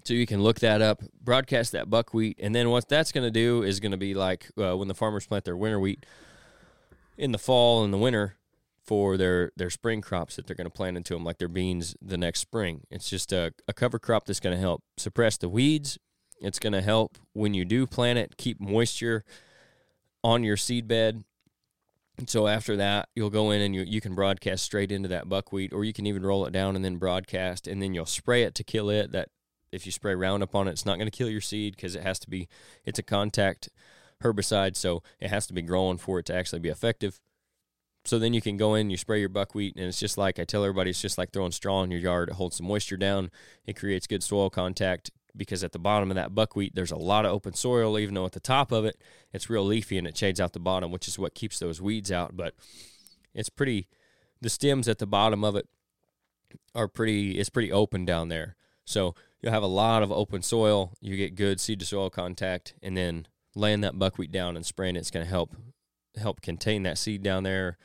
So 0.04 0.14
you 0.14 0.26
can 0.26 0.42
look 0.44 0.60
that 0.60 0.82
up, 0.82 1.02
broadcast 1.22 1.72
that 1.72 1.90
buckwheat, 1.90 2.38
and 2.42 2.54
then 2.54 2.70
what 2.70 2.90
that's 2.90 3.12
going 3.12 3.26
to 3.26 3.32
do 3.32 3.64
is 3.64 3.80
going 3.80 3.92
to 3.92 3.98
be 3.98 4.14
like 4.14 4.50
uh, 4.58 4.76
when 4.76 4.88
the 4.88 4.94
farmers 4.94 5.26
plant 5.26 5.46
their 5.46 5.56
winter 5.56 5.80
wheat 5.80 6.06
in 7.18 7.32
the 7.32 7.38
fall 7.38 7.84
and 7.84 7.94
the 7.94 7.98
winter 7.98 8.36
for 8.84 9.16
their 9.16 9.52
their 9.56 9.70
spring 9.70 10.02
crops 10.02 10.36
that 10.36 10.46
they're 10.46 10.56
going 10.56 10.66
to 10.66 10.72
plant 10.72 10.98
into 10.98 11.14
them, 11.14 11.24
like 11.24 11.38
their 11.38 11.48
beans 11.48 11.96
the 12.02 12.18
next 12.18 12.42
spring. 12.42 12.82
It's 12.92 13.10
just 13.10 13.32
a, 13.32 13.54
a 13.68 13.74
cover 13.74 13.98
crop 13.98 14.26
that's 14.26 14.42
going 14.42 14.56
to 14.56 14.62
help 14.62 14.84
suppress 14.98 15.38
the 15.38 15.48
weeds. 15.48 15.98
It's 16.42 16.60
going 16.60 16.74
to 16.74 16.82
help 16.82 17.18
when 17.32 17.54
you 17.54 17.64
do 17.64 17.88
plant 17.88 18.20
it 18.20 18.36
keep 18.36 18.60
moisture 18.60 19.24
on 20.22 20.44
your 20.44 20.58
seed 20.58 20.88
bed. 20.88 21.24
So 22.28 22.48
after 22.48 22.76
that, 22.76 23.10
you'll 23.16 23.30
go 23.30 23.52
in 23.52 23.62
and 23.62 23.74
you 23.74 23.84
you 23.84 24.02
can 24.02 24.16
broadcast 24.16 24.66
straight 24.66 24.92
into 24.92 25.08
that 25.10 25.30
buckwheat, 25.30 25.72
or 25.72 25.86
you 25.86 25.94
can 25.94 26.06
even 26.06 26.26
roll 26.26 26.46
it 26.46 26.52
down 26.52 26.76
and 26.76 26.84
then 26.84 26.98
broadcast, 26.98 27.68
and 27.68 27.82
then 27.82 27.94
you'll 27.94 28.06
spray 28.06 28.44
it 28.44 28.54
to 28.56 28.64
kill 28.64 28.90
it. 28.90 29.14
That 29.14 29.30
if 29.74 29.86
you 29.86 29.92
spray 29.92 30.16
Roundup 30.16 30.56
on 30.56 30.68
it, 30.68 30.72
it's 30.72 30.86
not 30.86 30.98
going 30.98 31.10
to 31.10 31.18
kill 31.18 31.30
your 31.30 31.42
seed 31.42 31.76
because 31.76 31.96
it 31.96 32.04
has 32.04 32.20
to 32.20 32.30
be 32.30 32.48
it's 32.86 33.00
a 33.00 33.04
contact 33.04 33.70
herbicide, 34.22 34.76
so 34.76 35.04
it 35.20 35.30
has 35.30 35.48
to 35.48 35.54
be 35.54 35.62
growing 35.62 35.98
for 35.98 36.20
it 36.20 36.26
to 36.28 36.36
actually 36.36 36.60
be 36.60 36.70
effective. 36.70 37.20
So 38.06 38.20
then 38.20 38.34
you 38.34 38.42
can 38.42 38.58
go 38.58 38.76
in, 38.76 38.90
you 38.90 38.98
spray 38.98 39.20
your 39.20 39.30
buckwheat, 39.30 39.76
and 39.76 39.86
it's 39.86 40.00
just 40.00 40.18
like 40.18 40.38
I 40.38 40.44
tell 40.44 40.64
everybody, 40.64 40.90
it's 40.90 41.02
just 41.02 41.18
like 41.18 41.32
throwing 41.32 41.52
straw 41.52 41.84
in 41.84 41.92
your 41.92 42.02
yard. 42.02 42.30
It 42.30 42.36
holds 42.36 42.58
some 42.58 42.68
moisture 42.68 42.98
down, 42.98 43.32
it 43.66 43.78
creates 43.78 44.08
good 44.08 44.24
soil 44.24 44.50
contact 44.50 45.12
because 45.36 45.64
at 45.64 45.72
the 45.72 45.80
bottom 45.80 46.12
of 46.12 46.16
that 46.16 46.36
buckwheat, 46.36 46.76
there's 46.76 46.92
a 46.92 46.98
lot 46.98 47.26
of 47.26 47.32
open 47.32 47.54
soil, 47.54 47.98
even 47.98 48.14
though 48.14 48.26
at 48.26 48.34
the 48.34 48.40
top 48.40 48.72
of 48.72 48.86
it, 48.86 49.02
it's 49.32 49.50
real 49.50 49.66
leafy 49.66 49.98
and 49.98 50.06
it 50.06 50.18
shades 50.18 50.40
out 50.40 50.54
the 50.54 50.60
bottom, 50.60 50.92
which 50.92 51.08
is 51.08 51.18
what 51.18 51.34
keeps 51.34 51.60
those 51.60 51.82
weeds 51.82 52.12
out. 52.12 52.38
But 52.38 52.54
it's 53.34 53.50
pretty, 53.50 53.88
the 54.42 54.50
stems 54.50 54.88
at 54.88 55.00
the 55.00 55.08
bottom 55.08 55.44
of 55.44 55.56
it 55.56 55.68
are 56.76 56.88
pretty, 56.88 57.40
it's 57.40 57.50
pretty 57.50 57.72
open 57.72 58.06
down 58.06 58.30
there. 58.30 58.56
So 58.86 59.16
you'll 59.44 59.52
have 59.52 59.62
a 59.62 59.68
lot 59.68 60.02
of 60.02 60.12
open 60.12 60.42
soil. 60.42 60.94
You 61.02 61.18
get 61.18 61.36
good 61.36 61.60
seed 61.60 61.80
to 61.82 61.86
soil 61.86 62.10
contact, 62.10 62.74
and 62.82 62.96
then 62.98 63.28
laying 63.56 63.82
that 63.82 64.00
buckwheat 64.00 64.32
down 64.32 64.56
and 64.56 64.66
spraying 64.66 64.96
it's 64.96 65.12
going 65.12 65.24
to 65.24 65.30
help 65.30 65.56
help 66.18 66.42
contain 66.42 66.84
that 66.84 66.98
seed 66.98 67.22
down 67.22 67.44
there 67.44 67.78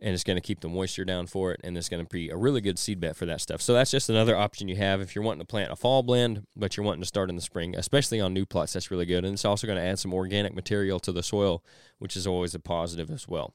and 0.00 0.12
it's 0.12 0.24
going 0.24 0.36
to 0.36 0.42
keep 0.42 0.60
the 0.60 0.68
moisture 0.68 1.04
down 1.04 1.26
for 1.26 1.52
it 1.52 1.60
and 1.64 1.76
it's 1.76 1.88
going 1.88 2.04
to 2.04 2.08
be 2.08 2.28
a 2.28 2.36
really 2.36 2.60
good 2.60 2.78
seed 2.78 3.00
bed 3.00 3.16
for 3.16 3.24
that 3.26 3.40
stuff. 3.40 3.62
So 3.62 3.72
that's 3.72 3.90
just 3.90 4.10
another 4.10 4.36
option 4.36 4.68
you 4.68 4.76
have 4.76 5.00
if 5.00 5.14
you're 5.14 5.24
wanting 5.24 5.40
to 5.40 5.46
plant 5.46 5.72
a 5.72 5.76
fall 5.76 6.02
blend 6.02 6.46
but 6.56 6.76
you're 6.76 6.84
wanting 6.84 7.02
to 7.02 7.06
start 7.06 7.30
in 7.30 7.36
the 7.36 7.42
spring 7.42 7.74
especially 7.76 8.20
on 8.20 8.34
new 8.34 8.44
plots 8.44 8.72
that's 8.72 8.90
really 8.90 9.06
good. 9.06 9.24
And 9.24 9.34
it's 9.34 9.44
also 9.44 9.66
going 9.66 9.78
to 9.78 9.84
add 9.84 9.98
some 9.98 10.14
organic 10.14 10.54
material 10.54 11.00
to 11.00 11.12
the 11.12 11.22
soil 11.22 11.62
which 11.98 12.16
is 12.16 12.26
always 12.26 12.54
a 12.54 12.60
positive 12.60 13.10
as 13.10 13.28
well. 13.28 13.54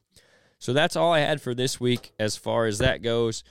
So 0.57 0.73
that's 0.73 0.95
all 0.95 1.13
i 1.13 1.19
had 1.19 1.41
for 1.41 1.53
this 1.53 1.79
week 1.79 2.11
as 2.19 2.35
far 2.35 2.65
as 2.65 2.79
that 2.79 3.01
goes 3.01 3.43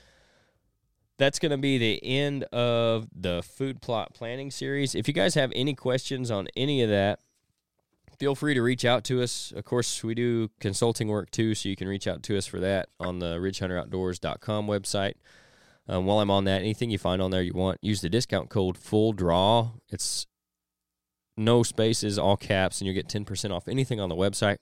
that's 1.19 1.39
going 1.39 1.51
to 1.51 1.59
be 1.59 1.79
the 1.79 2.03
end 2.05 2.45
of 2.45 3.09
the 3.15 3.43
food 3.43 3.83
plot 3.83 4.15
planning 4.15 4.51
series 4.51 4.95
if 4.95 5.09
you 5.09 5.15
guys 5.15 5.35
have 5.35 5.53
any 5.55 5.75
questions 5.75 6.31
on 6.31 6.49
any 6.57 6.83
of 6.83 6.89
that 6.89 7.21
feel 8.19 8.35
free 8.35 8.55
to 8.55 8.63
reach 8.63 8.85
out 8.85 9.05
to 9.05 9.23
us. 9.23 9.53
Of 9.55 9.65
course, 9.65 10.03
we 10.03 10.15
do 10.15 10.51
consulting 10.61 11.09
work 11.09 11.31
too, 11.31 11.55
so 11.55 11.69
you 11.69 11.77
can 11.77 11.89
reach 11.89 12.07
out 12.07 12.23
to 12.25 12.37
us 12.37 12.47
for 12.47 12.61
that 12.61 12.89
on 12.99 13.21
the 13.21 13.37
ridgehunteroutdoors.com 13.37 14.67
website. 14.67 15.15
Um, 15.89 16.05
while 16.05 16.21
I'm 16.21 16.31
on 16.31 16.45
that, 16.45 16.61
anything 16.61 16.91
you 16.91 16.99
find 16.99 17.23
on 17.23 17.31
there 17.31 17.43
you 17.43 17.55
want, 17.55 17.79
use 17.81 18.01
the 18.01 18.11
discount 18.11 18.51
code 18.51 18.77
Full 18.77 19.13
Draw. 19.13 19.71
It's 19.89 20.27
no 21.37 21.63
spaces, 21.63 22.19
all 22.19 22.37
caps, 22.37 22.81
and 22.81 22.87
you'll 22.87 22.95
get 22.95 23.09
10% 23.09 23.53
off 23.53 23.69
anything 23.69 24.01
on 24.01 24.09
the 24.09 24.17
website. 24.17 24.59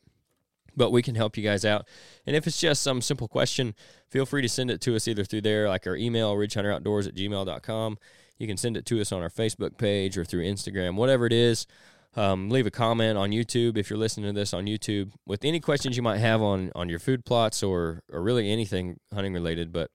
But 0.76 0.90
we 0.90 1.02
can 1.02 1.14
help 1.14 1.36
you 1.36 1.42
guys 1.42 1.64
out. 1.64 1.86
And 2.26 2.36
if 2.36 2.46
it's 2.46 2.60
just 2.60 2.82
some 2.82 3.00
simple 3.00 3.28
question, 3.28 3.74
feel 4.08 4.26
free 4.26 4.42
to 4.42 4.48
send 4.48 4.70
it 4.70 4.80
to 4.82 4.94
us 4.94 5.08
either 5.08 5.24
through 5.24 5.40
there, 5.40 5.68
like 5.68 5.86
our 5.86 5.96
email, 5.96 6.34
ridgehunteroutdoors 6.36 7.08
at 7.08 7.14
gmail.com. 7.14 7.98
You 8.38 8.46
can 8.46 8.56
send 8.56 8.76
it 8.76 8.84
to 8.86 9.00
us 9.00 9.12
on 9.12 9.22
our 9.22 9.30
Facebook 9.30 9.78
page 9.78 10.18
or 10.18 10.24
through 10.24 10.44
Instagram, 10.44 10.96
whatever 10.96 11.26
it 11.26 11.32
is. 11.32 11.66
Um, 12.14 12.48
leave 12.48 12.66
a 12.66 12.70
comment 12.70 13.18
on 13.18 13.30
YouTube 13.30 13.76
if 13.76 13.90
you're 13.90 13.98
listening 13.98 14.26
to 14.26 14.38
this 14.38 14.54
on 14.54 14.64
YouTube 14.64 15.12
with 15.26 15.44
any 15.44 15.60
questions 15.60 15.96
you 15.98 16.02
might 16.02 16.18
have 16.18 16.40
on 16.40 16.72
on 16.74 16.88
your 16.88 16.98
food 16.98 17.26
plots 17.26 17.62
or 17.62 18.02
or 18.10 18.22
really 18.22 18.50
anything 18.50 18.98
hunting 19.12 19.34
related. 19.34 19.70
But 19.70 19.90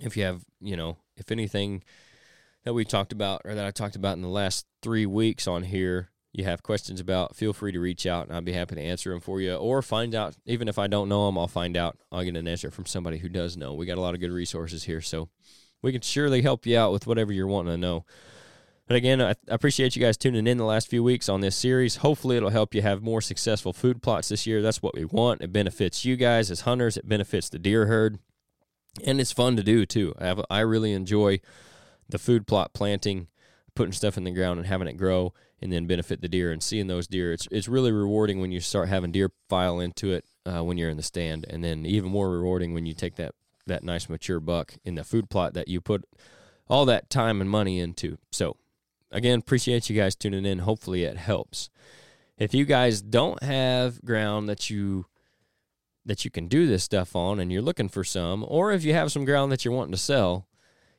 if 0.00 0.16
you 0.16 0.24
have, 0.24 0.44
you 0.60 0.76
know, 0.76 0.98
if 1.16 1.32
anything 1.32 1.82
that 2.64 2.72
we 2.72 2.84
talked 2.84 3.12
about 3.12 3.42
or 3.44 3.54
that 3.54 3.66
I 3.66 3.72
talked 3.72 3.96
about 3.96 4.16
in 4.16 4.22
the 4.22 4.28
last 4.28 4.64
three 4.80 5.06
weeks 5.06 5.48
on 5.48 5.64
here, 5.64 6.10
you 6.36 6.42
have 6.44 6.64
questions 6.64 6.98
about, 7.00 7.36
feel 7.36 7.52
free 7.52 7.70
to 7.70 7.78
reach 7.78 8.06
out 8.06 8.26
and 8.26 8.34
I'll 8.34 8.42
be 8.42 8.52
happy 8.52 8.74
to 8.74 8.80
answer 8.80 9.10
them 9.10 9.20
for 9.20 9.40
you 9.40 9.54
or 9.54 9.82
find 9.82 10.16
out. 10.16 10.34
Even 10.46 10.66
if 10.66 10.80
I 10.80 10.88
don't 10.88 11.08
know 11.08 11.26
them, 11.26 11.38
I'll 11.38 11.46
find 11.46 11.76
out. 11.76 11.96
I'll 12.10 12.24
get 12.24 12.36
an 12.36 12.48
answer 12.48 12.72
from 12.72 12.86
somebody 12.86 13.18
who 13.18 13.28
does 13.28 13.56
know. 13.56 13.72
We 13.72 13.86
got 13.86 13.98
a 13.98 14.00
lot 14.00 14.14
of 14.14 14.20
good 14.20 14.32
resources 14.32 14.82
here, 14.84 15.00
so 15.00 15.28
we 15.80 15.92
can 15.92 16.00
surely 16.00 16.42
help 16.42 16.66
you 16.66 16.76
out 16.76 16.90
with 16.90 17.06
whatever 17.06 17.32
you're 17.32 17.46
wanting 17.46 17.74
to 17.74 17.78
know. 17.78 18.04
But 18.88 18.96
again, 18.96 19.22
I 19.22 19.34
appreciate 19.46 19.94
you 19.94 20.02
guys 20.02 20.16
tuning 20.16 20.46
in 20.46 20.58
the 20.58 20.64
last 20.64 20.88
few 20.88 21.04
weeks 21.04 21.28
on 21.28 21.40
this 21.40 21.56
series. 21.56 21.96
Hopefully, 21.96 22.36
it'll 22.36 22.50
help 22.50 22.74
you 22.74 22.82
have 22.82 23.00
more 23.00 23.20
successful 23.20 23.72
food 23.72 24.02
plots 24.02 24.28
this 24.28 24.46
year. 24.46 24.60
That's 24.60 24.82
what 24.82 24.94
we 24.94 25.04
want. 25.04 25.40
It 25.40 25.52
benefits 25.52 26.04
you 26.04 26.16
guys 26.16 26.50
as 26.50 26.62
hunters, 26.62 26.96
it 26.96 27.08
benefits 27.08 27.48
the 27.48 27.58
deer 27.60 27.86
herd, 27.86 28.18
and 29.06 29.20
it's 29.20 29.32
fun 29.32 29.56
to 29.56 29.62
do 29.62 29.86
too. 29.86 30.14
I 30.50 30.60
really 30.60 30.92
enjoy 30.92 31.40
the 32.08 32.18
food 32.18 32.46
plot 32.46 32.74
planting, 32.74 33.28
putting 33.74 33.92
stuff 33.92 34.18
in 34.18 34.24
the 34.24 34.30
ground 34.32 34.58
and 34.58 34.66
having 34.66 34.88
it 34.88 34.98
grow, 34.98 35.32
and 35.64 35.72
then 35.72 35.86
benefit 35.86 36.20
the 36.20 36.28
deer 36.28 36.52
and 36.52 36.62
seeing 36.62 36.86
those 36.86 37.08
deer. 37.08 37.32
It's 37.32 37.48
it's 37.50 37.66
really 37.66 37.90
rewarding 37.90 38.40
when 38.40 38.52
you 38.52 38.60
start 38.60 38.88
having 38.88 39.10
deer 39.10 39.30
file 39.48 39.80
into 39.80 40.12
it 40.12 40.26
uh, 40.44 40.62
when 40.62 40.76
you're 40.76 40.90
in 40.90 40.98
the 40.98 41.02
stand, 41.02 41.46
and 41.48 41.64
then 41.64 41.86
even 41.86 42.10
more 42.10 42.30
rewarding 42.30 42.74
when 42.74 42.84
you 42.84 42.92
take 42.92 43.16
that 43.16 43.34
that 43.66 43.82
nice 43.82 44.08
mature 44.10 44.40
buck 44.40 44.74
in 44.84 44.94
the 44.94 45.02
food 45.02 45.30
plot 45.30 45.54
that 45.54 45.66
you 45.66 45.80
put 45.80 46.04
all 46.68 46.84
that 46.84 47.08
time 47.08 47.40
and 47.40 47.48
money 47.48 47.80
into. 47.80 48.18
So 48.30 48.56
again, 49.10 49.38
appreciate 49.38 49.88
you 49.88 49.96
guys 49.96 50.14
tuning 50.14 50.44
in. 50.44 50.60
Hopefully, 50.60 51.02
it 51.04 51.16
helps. 51.16 51.70
If 52.36 52.52
you 52.52 52.66
guys 52.66 53.00
don't 53.00 53.42
have 53.42 54.04
ground 54.04 54.48
that 54.50 54.68
you 54.68 55.06
that 56.04 56.26
you 56.26 56.30
can 56.30 56.46
do 56.46 56.66
this 56.66 56.84
stuff 56.84 57.16
on 57.16 57.40
and 57.40 57.50
you're 57.50 57.62
looking 57.62 57.88
for 57.88 58.04
some, 58.04 58.44
or 58.46 58.70
if 58.70 58.84
you 58.84 58.92
have 58.92 59.10
some 59.10 59.24
ground 59.24 59.50
that 59.50 59.64
you're 59.64 59.72
wanting 59.72 59.92
to 59.92 59.98
sell, 59.98 60.46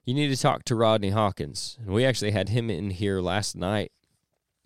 you 0.04 0.16
need 0.16 0.30
to 0.30 0.42
talk 0.42 0.66
to 0.66 0.76
Rodney 0.76 1.12
Hawkins. 1.12 1.78
And 1.86 1.94
we 1.94 2.04
actually 2.04 2.32
had 2.32 2.50
him 2.50 2.72
in 2.72 2.90
here 2.90 3.22
last 3.22 3.56
night. 3.56 3.92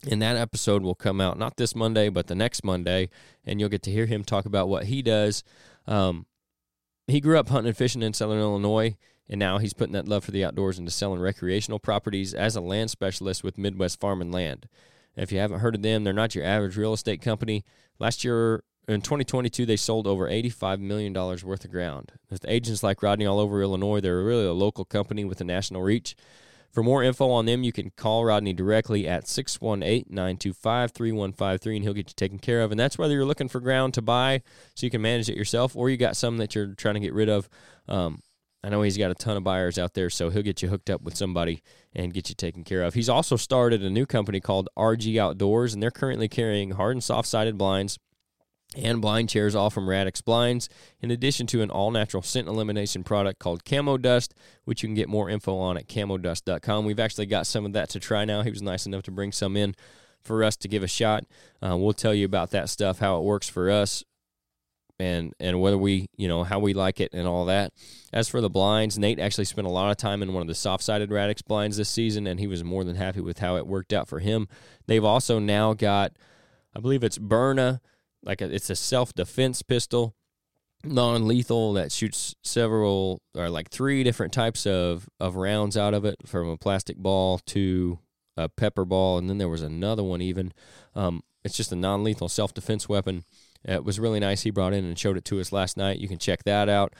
And 0.07 0.21
that 0.21 0.37
episode 0.37 0.81
will 0.81 0.95
come 0.95 1.19
out 1.19 1.37
not 1.37 1.57
this 1.57 1.75
Monday, 1.75 2.09
but 2.09 2.27
the 2.27 2.35
next 2.35 2.63
Monday. 2.63 3.09
And 3.45 3.59
you'll 3.59 3.69
get 3.69 3.83
to 3.83 3.91
hear 3.91 4.05
him 4.05 4.23
talk 4.23 4.45
about 4.45 4.69
what 4.69 4.85
he 4.85 5.01
does. 5.01 5.43
Um, 5.87 6.25
he 7.07 7.19
grew 7.19 7.37
up 7.37 7.49
hunting 7.49 7.69
and 7.69 7.77
fishing 7.77 8.01
in 8.01 8.13
Southern 8.13 8.39
Illinois. 8.39 8.95
And 9.29 9.39
now 9.39 9.59
he's 9.59 9.73
putting 9.73 9.93
that 9.93 10.07
love 10.07 10.23
for 10.23 10.31
the 10.31 10.43
outdoors 10.43 10.79
into 10.79 10.91
selling 10.91 11.19
recreational 11.19 11.79
properties 11.79 12.33
as 12.33 12.55
a 12.55 12.61
land 12.61 12.89
specialist 12.89 13.43
with 13.43 13.57
Midwest 13.57 13.99
Farm 13.99 14.21
and 14.21 14.33
Land. 14.33 14.67
If 15.15 15.31
you 15.31 15.39
haven't 15.39 15.59
heard 15.59 15.75
of 15.75 15.81
them, 15.81 16.03
they're 16.03 16.13
not 16.13 16.33
your 16.33 16.45
average 16.45 16.77
real 16.77 16.93
estate 16.93 17.21
company. 17.21 17.63
Last 17.99 18.23
year, 18.23 18.63
in 18.87 19.01
2022, 19.01 19.67
they 19.67 19.75
sold 19.75 20.07
over 20.07 20.27
$85 20.27 20.79
million 20.79 21.13
worth 21.13 21.65
of 21.65 21.69
ground. 21.69 22.13
With 22.31 22.43
agents 22.47 22.81
like 22.81 23.03
Rodney 23.03 23.27
all 23.27 23.39
over 23.39 23.61
Illinois, 23.61 23.99
they're 23.99 24.23
really 24.23 24.47
a 24.47 24.53
local 24.53 24.85
company 24.85 25.25
with 25.25 25.41
a 25.41 25.43
national 25.43 25.83
reach. 25.83 26.15
For 26.71 26.83
more 26.83 27.03
info 27.03 27.29
on 27.31 27.45
them, 27.45 27.63
you 27.63 27.71
can 27.71 27.91
call 27.91 28.25
Rodney 28.25 28.53
directly 28.53 29.07
at 29.07 29.27
618 29.27 30.05
925 30.09 30.91
3153 30.91 31.75
and 31.75 31.83
he'll 31.83 31.93
get 31.93 32.09
you 32.09 32.13
taken 32.15 32.39
care 32.39 32.61
of. 32.61 32.71
And 32.71 32.79
that's 32.79 32.97
whether 32.97 33.13
you're 33.13 33.25
looking 33.25 33.49
for 33.49 33.59
ground 33.59 33.93
to 33.95 34.01
buy 34.01 34.41
so 34.75 34.85
you 34.85 34.91
can 34.91 35.01
manage 35.01 35.29
it 35.29 35.37
yourself 35.37 35.75
or 35.75 35.89
you 35.89 35.97
got 35.97 36.15
some 36.15 36.37
that 36.37 36.55
you're 36.55 36.75
trying 36.75 36.95
to 36.95 36.99
get 36.99 37.13
rid 37.13 37.29
of. 37.29 37.49
Um, 37.87 38.21
I 38.63 38.69
know 38.69 38.81
he's 38.81 38.97
got 38.97 39.11
a 39.11 39.15
ton 39.15 39.37
of 39.37 39.43
buyers 39.43 39.79
out 39.79 39.93
there, 39.93 40.09
so 40.09 40.29
he'll 40.29 40.43
get 40.43 40.61
you 40.61 40.67
hooked 40.67 40.89
up 40.89 41.01
with 41.01 41.15
somebody 41.15 41.63
and 41.95 42.13
get 42.13 42.27
you 42.27 42.35
taken 42.35 42.65
care 42.65 42.83
of. 42.83 42.93
He's 42.93 43.07
also 43.07 43.37
started 43.37 43.81
a 43.83 43.89
new 43.89 44.05
company 44.05 44.41
called 44.41 44.67
RG 44.77 45.17
Outdoors, 45.17 45.73
and 45.73 45.81
they're 45.81 45.91
currently 45.91 46.27
carrying 46.27 46.71
hard 46.71 46.97
and 46.97 47.03
soft 47.03 47.29
sided 47.29 47.57
blinds 47.57 47.99
and 48.75 49.01
blind 49.01 49.29
chairs, 49.29 49.55
all 49.55 49.69
from 49.69 49.89
Radix 49.89 50.21
Blinds, 50.21 50.69
in 51.01 51.09
addition 51.09 51.47
to 51.47 51.61
an 51.61 51.71
all 51.71 51.89
natural 51.91 52.21
scent 52.21 52.47
elimination 52.47 53.03
product 53.03 53.39
called 53.39 53.65
Camo 53.65 53.97
Dust, 53.97 54.35
which 54.65 54.83
you 54.83 54.87
can 54.87 54.95
get 54.95 55.09
more 55.09 55.29
info 55.29 55.57
on 55.57 55.77
at 55.77 55.87
camodust.com. 55.87 56.85
We've 56.85 56.99
actually 56.99 57.25
got 57.25 57.47
some 57.47 57.65
of 57.65 57.73
that 57.73 57.89
to 57.89 57.99
try 57.99 58.25
now. 58.25 58.43
He 58.43 58.51
was 58.51 58.61
nice 58.61 58.85
enough 58.85 59.03
to 59.03 59.11
bring 59.11 59.31
some 59.31 59.57
in 59.57 59.75
for 60.21 60.43
us 60.43 60.55
to 60.57 60.67
give 60.67 60.83
a 60.83 60.87
shot. 60.87 61.25
Uh, 61.63 61.77
we'll 61.77 61.93
tell 61.93 62.13
you 62.13 62.25
about 62.25 62.51
that 62.51 62.69
stuff, 62.69 62.99
how 62.99 63.17
it 63.17 63.23
works 63.23 63.49
for 63.49 63.71
us, 63.71 64.03
and 64.99 65.33
and 65.39 65.61
whether 65.61 65.77
we 65.77 66.07
you 66.17 66.27
know 66.27 66.43
how 66.43 66.59
we 66.59 66.73
like 66.73 66.99
it 66.99 67.11
and 67.13 67.27
all 67.27 67.45
that. 67.45 67.73
As 68.11 68.27
for 68.27 68.41
the 68.41 68.49
blinds, 68.49 68.99
Nate 68.99 69.19
actually 69.19 69.45
spent 69.45 69.65
a 69.65 69.71
lot 69.71 69.89
of 69.89 69.97
time 69.97 70.21
in 70.21 70.33
one 70.33 70.41
of 70.41 70.47
the 70.47 70.55
soft-sided 70.55 71.09
Radix 71.09 71.41
blinds 71.41 71.77
this 71.77 71.89
season, 71.89 72.27
and 72.27 72.39
he 72.39 72.47
was 72.47 72.63
more 72.63 72.83
than 72.83 72.97
happy 72.97 73.21
with 73.21 73.39
how 73.39 73.55
it 73.55 73.65
worked 73.65 73.93
out 73.93 74.07
for 74.07 74.19
him. 74.19 74.47
They've 74.87 75.03
also 75.03 75.39
now 75.39 75.73
got, 75.73 76.11
I 76.75 76.79
believe 76.79 77.03
it's 77.03 77.17
Byrna, 77.17 77.79
like 78.23 78.41
a, 78.41 78.53
it's 78.53 78.69
a 78.69 78.75
self-defense 78.75 79.61
pistol, 79.63 80.15
non-lethal 80.83 81.73
that 81.73 81.91
shoots 81.91 82.35
several 82.43 83.21
or 83.35 83.49
like 83.49 83.69
three 83.69 84.03
different 84.03 84.33
types 84.33 84.65
of 84.65 85.09
of 85.19 85.35
rounds 85.35 85.77
out 85.77 85.93
of 85.93 86.05
it, 86.05 86.17
from 86.25 86.47
a 86.47 86.57
plastic 86.57 86.97
ball 86.97 87.39
to 87.47 87.99
a 88.37 88.49
pepper 88.49 88.85
ball, 88.85 89.17
and 89.17 89.29
then 89.29 89.37
there 89.37 89.49
was 89.49 89.61
another 89.61 90.03
one 90.03 90.21
even. 90.21 90.53
Um, 90.95 91.21
it's 91.43 91.57
just 91.57 91.71
a 91.71 91.75
non-lethal 91.75 92.29
self-defense 92.29 92.89
weapon 92.89 93.23
it 93.63 93.83
was 93.83 93.99
really 93.99 94.19
nice. 94.19 94.41
He 94.41 94.51
brought 94.51 94.73
in 94.73 94.85
and 94.85 94.97
showed 94.97 95.17
it 95.17 95.25
to 95.25 95.39
us 95.39 95.51
last 95.51 95.77
night. 95.77 95.99
You 95.99 96.07
can 96.07 96.17
check 96.17 96.43
that 96.43 96.69
out. 96.69 96.93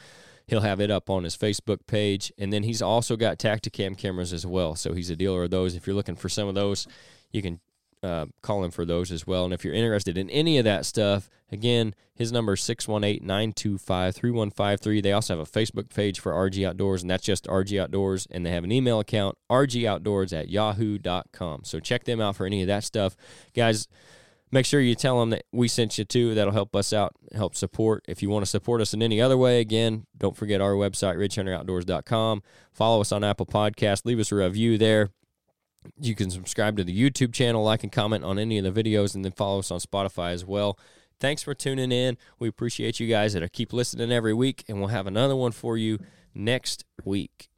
He'll 0.46 0.60
have 0.60 0.80
it 0.80 0.90
up 0.90 1.08
on 1.08 1.24
his 1.24 1.36
Facebook 1.36 1.86
page. 1.86 2.32
And 2.38 2.52
then 2.52 2.64
he's 2.64 2.82
also 2.82 3.16
got 3.16 3.38
Tactacam 3.38 3.96
cameras 3.96 4.32
as 4.32 4.44
well. 4.44 4.74
So 4.74 4.92
he's 4.92 5.10
a 5.10 5.16
dealer 5.16 5.44
of 5.44 5.50
those. 5.50 5.74
If 5.74 5.86
you're 5.86 5.96
looking 5.96 6.16
for 6.16 6.28
some 6.28 6.48
of 6.48 6.54
those, 6.54 6.86
you 7.30 7.40
can 7.40 7.60
uh, 8.02 8.26
call 8.42 8.64
him 8.64 8.70
for 8.70 8.84
those 8.84 9.12
as 9.12 9.26
well. 9.26 9.44
And 9.44 9.52
if 9.52 9.64
you're 9.64 9.74
interested 9.74 10.16
in 10.16 10.30
any 10.30 10.58
of 10.58 10.64
that 10.64 10.86
stuff, 10.86 11.28
again, 11.50 11.94
his 12.14 12.32
number 12.32 12.54
is 12.54 12.62
618 12.62 13.26
925 13.26 14.14
3153. 14.14 15.00
They 15.00 15.12
also 15.12 15.36
have 15.36 15.46
a 15.46 15.50
Facebook 15.50 15.92
page 15.94 16.20
for 16.20 16.32
RG 16.32 16.66
Outdoors, 16.66 17.02
and 17.02 17.10
that's 17.10 17.24
just 17.24 17.46
RG 17.46 17.80
Outdoors. 17.80 18.26
And 18.30 18.44
they 18.44 18.50
have 18.50 18.64
an 18.64 18.72
email 18.72 19.00
account, 19.00 19.36
rgoutdoors 19.50 20.38
at 20.38 20.48
yahoo.com. 20.48 21.64
So 21.64 21.80
check 21.80 22.04
them 22.04 22.20
out 22.20 22.36
for 22.36 22.46
any 22.46 22.62
of 22.62 22.68
that 22.68 22.84
stuff. 22.84 23.16
Guys, 23.54 23.88
make 24.50 24.66
sure 24.66 24.80
you 24.80 24.94
tell 24.94 25.20
them 25.20 25.30
that 25.30 25.44
we 25.52 25.68
sent 25.68 25.98
you 25.98 26.04
too. 26.04 26.34
That'll 26.34 26.52
help 26.52 26.74
us 26.74 26.92
out, 26.92 27.14
help 27.34 27.54
support. 27.54 28.04
If 28.08 28.22
you 28.22 28.30
want 28.30 28.44
to 28.44 28.50
support 28.50 28.80
us 28.80 28.94
in 28.94 29.02
any 29.02 29.20
other 29.20 29.36
way, 29.36 29.60
again, 29.60 30.06
don't 30.16 30.36
forget 30.36 30.60
our 30.60 30.72
website, 30.72 31.16
ridgehunteroutdoors.com. 31.16 32.42
Follow 32.72 33.00
us 33.00 33.12
on 33.12 33.24
Apple 33.24 33.46
Podcast. 33.46 34.04
Leave 34.04 34.20
us 34.20 34.32
a 34.32 34.36
review 34.36 34.78
there. 34.78 35.10
You 35.98 36.14
can 36.14 36.30
subscribe 36.30 36.76
to 36.76 36.84
the 36.84 36.98
YouTube 36.98 37.32
channel, 37.32 37.64
like 37.64 37.82
and 37.82 37.92
comment 37.92 38.24
on 38.24 38.38
any 38.38 38.58
of 38.58 38.74
the 38.74 38.82
videos, 38.82 39.14
and 39.14 39.24
then 39.24 39.32
follow 39.32 39.60
us 39.60 39.70
on 39.70 39.80
Spotify 39.80 40.32
as 40.32 40.44
well. 40.44 40.78
Thanks 41.18 41.42
for 41.42 41.54
tuning 41.54 41.92
in. 41.92 42.16
We 42.38 42.48
appreciate 42.48 42.98
you 42.98 43.06
guys 43.06 43.34
that 43.34 43.52
keep 43.52 43.72
listening 43.72 44.10
every 44.10 44.34
week, 44.34 44.64
and 44.68 44.78
we'll 44.78 44.88
have 44.88 45.06
another 45.06 45.36
one 45.36 45.52
for 45.52 45.76
you 45.76 45.98
next 46.34 46.84
week. 47.04 47.49